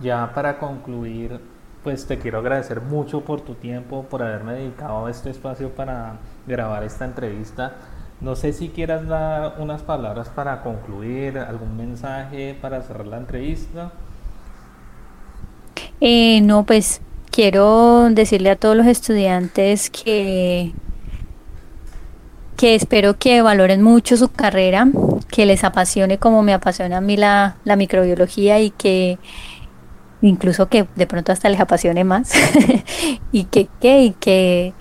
Ya 0.00 0.32
para 0.32 0.60
concluir, 0.60 1.40
pues 1.82 2.06
te 2.06 2.20
quiero 2.20 2.38
agradecer 2.38 2.80
mucho 2.80 3.22
por 3.22 3.40
tu 3.40 3.54
tiempo, 3.56 4.04
por 4.08 4.22
haberme 4.22 4.52
dedicado 4.52 5.06
a 5.06 5.10
este 5.10 5.30
espacio 5.30 5.74
para 5.74 6.20
grabar 6.46 6.84
esta 6.84 7.04
entrevista. 7.04 7.74
No 8.20 8.36
sé 8.36 8.52
si 8.52 8.68
quieras 8.68 9.06
dar 9.06 9.54
unas 9.58 9.82
palabras 9.82 10.28
para 10.28 10.62
concluir, 10.62 11.38
algún 11.38 11.76
mensaje 11.76 12.56
para 12.60 12.82
cerrar 12.82 13.06
la 13.06 13.16
entrevista. 13.16 13.92
Eh, 16.00 16.40
no, 16.42 16.64
pues 16.66 17.00
quiero 17.30 18.10
decirle 18.10 18.50
a 18.50 18.56
todos 18.56 18.76
los 18.76 18.86
estudiantes 18.86 19.88
que, 19.88 20.72
que 22.56 22.74
espero 22.74 23.16
que 23.18 23.40
valoren 23.40 23.80
mucho 23.82 24.18
su 24.18 24.30
carrera, 24.30 24.88
que 25.30 25.46
les 25.46 25.64
apasione 25.64 26.18
como 26.18 26.42
me 26.42 26.52
apasiona 26.52 26.98
a 26.98 27.00
mí 27.00 27.16
la, 27.16 27.56
la 27.64 27.76
microbiología 27.76 28.60
y 28.60 28.70
que 28.70 29.18
incluso 30.22 30.68
que 30.68 30.86
de 30.96 31.06
pronto 31.06 31.32
hasta 31.32 31.48
les 31.48 31.60
apasione 31.60 32.04
más 32.04 32.32
y 33.32 33.44
que, 33.44 33.68
que, 33.80 34.02
y 34.02 34.10
que 34.12 34.74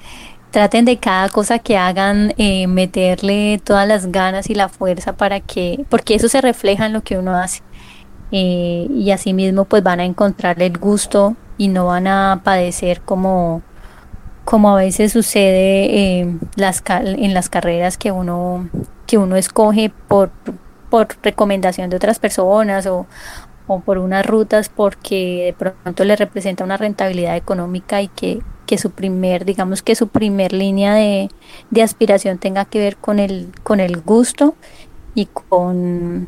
traten 0.52 0.86
de 0.86 0.98
cada 0.98 1.30
cosa 1.30 1.60
que 1.60 1.78
hagan 1.78 2.34
eh, 2.38 2.68
meterle 2.68 3.62
todas 3.64 3.88
las 3.88 4.12
ganas 4.12 4.50
y 4.50 4.56
la 4.56 4.70
fuerza 4.70 5.14
para 5.14 5.40
que, 5.40 5.86
porque 5.90 6.16
eso 6.16 6.28
se 6.28 6.42
refleja 6.42 6.86
en 6.86 6.94
lo 6.94 7.02
que 7.02 7.18
uno 7.18 7.36
hace. 7.36 7.62
Eh, 8.32 8.88
y 8.94 9.12
asimismo 9.12 9.66
pues 9.66 9.82
van 9.82 10.00
a 10.00 10.06
encontrarle 10.06 10.68
el 10.68 10.78
gusto 10.78 11.36
y 11.58 11.68
no 11.68 11.88
van 11.88 12.08
a 12.08 12.42
padecer 12.44 13.02
como, 13.02 13.64
como 14.46 14.70
a 14.70 14.76
veces 14.76 15.14
sucede 15.14 16.20
eh, 16.20 16.38
las, 16.56 16.84
en 16.88 17.34
las 17.34 17.50
carreras 17.50 17.98
que 17.98 18.12
uno, 18.12 18.70
que 19.08 19.18
uno 19.18 19.36
escoge 19.36 19.92
por, 20.08 20.32
por 20.90 21.08
recomendación 21.24 21.90
de 21.90 21.98
otras 21.98 22.20
personas 22.20 22.86
o, 22.86 23.08
o 23.70 23.80
por 23.80 24.00
unas 24.00 24.26
rutas 24.26 24.68
porque 24.68 25.46
de 25.46 25.54
pronto 25.54 26.04
le 26.04 26.16
representa 26.16 26.64
una 26.66 26.76
rentabilidad 26.76 27.38
económica 27.38 28.02
y 28.02 28.10
que 28.10 28.42
que 28.70 28.78
su 28.78 28.92
primer, 28.92 29.46
digamos 29.46 29.82
que 29.82 29.96
su 29.96 30.10
primer 30.10 30.54
línea 30.54 30.94
de, 30.94 31.32
aspiración 31.82 32.38
tenga 32.38 32.66
que 32.66 32.78
ver 32.78 32.98
con 32.98 33.18
el, 33.18 33.52
con 33.64 33.80
el 33.80 34.00
gusto 34.00 34.54
y 35.16 35.26
con, 35.26 36.28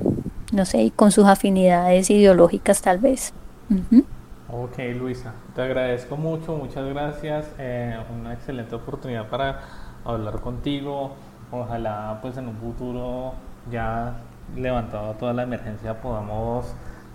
no 0.52 0.66
sé, 0.66 0.82
y 0.82 0.90
con 0.90 1.12
sus 1.12 1.26
afinidades 1.26 2.10
ideológicas 2.10 2.82
tal 2.82 2.98
vez. 2.98 3.32
Ok, 4.50 4.76
Luisa, 4.98 5.34
te 5.56 5.62
agradezco 5.62 6.18
mucho, 6.18 6.56
muchas 6.56 6.84
gracias. 6.90 7.46
Eh, 7.60 7.96
una 8.20 8.34
excelente 8.34 8.74
oportunidad 8.74 9.30
para 9.30 9.60
hablar 10.04 10.42
contigo. 10.42 11.14
Ojalá 11.52 12.18
pues 12.24 12.38
en 12.38 12.48
un 12.48 12.58
futuro 12.58 13.34
ya 13.72 14.16
levantado 14.56 15.14
toda 15.14 15.34
la 15.34 15.44
emergencia 15.44 16.02
podamos 16.02 16.74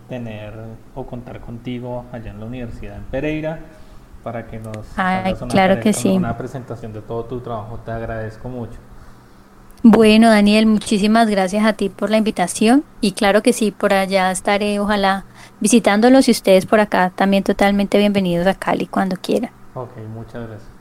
tener 0.09 0.53
o 0.95 1.07
contar 1.07 1.41
contigo 1.41 2.05
allá 2.13 2.31
en 2.31 2.41
la 2.41 2.47
Universidad 2.47 2.97
en 2.97 3.05
Pereira 3.05 3.61
para 4.23 4.47
que 4.47 4.59
nos 4.59 4.99
hagas 4.99 5.41
una, 5.41 5.51
claro 5.51 5.81
que 5.81 5.93
sí. 5.93 6.09
una 6.09 6.37
presentación 6.37 6.93
de 6.93 7.01
todo 7.01 7.25
tu 7.25 7.41
trabajo. 7.41 7.79
Te 7.85 7.93
agradezco 7.93 8.49
mucho. 8.49 8.79
Bueno, 9.83 10.31
Daniel, 10.31 10.67
muchísimas 10.67 11.29
gracias 11.29 11.65
a 11.65 11.75
ti 11.75 11.91
por 11.91 12.11
la 12.11 12.17
invitación 12.17 12.83
y 13.01 13.13
claro 13.13 13.43
que 13.43 13.53
sí, 13.53 13.71
por 13.71 13.93
allá 13.93 14.33
estaré, 14.33 14.81
ojalá 14.81 15.27
visitándolos 15.61 16.29
y 16.29 16.33
ustedes 16.33 16.67
por 16.67 16.81
acá 16.81 17.13
también 17.15 17.45
totalmente 17.45 17.99
bienvenidos 17.99 18.47
a 18.49 18.55
Cali 18.55 18.87
cuando 18.87 19.17
quieran. 19.17 19.53
Ok, 19.75 19.97
muchas 20.13 20.49
gracias. 20.49 20.76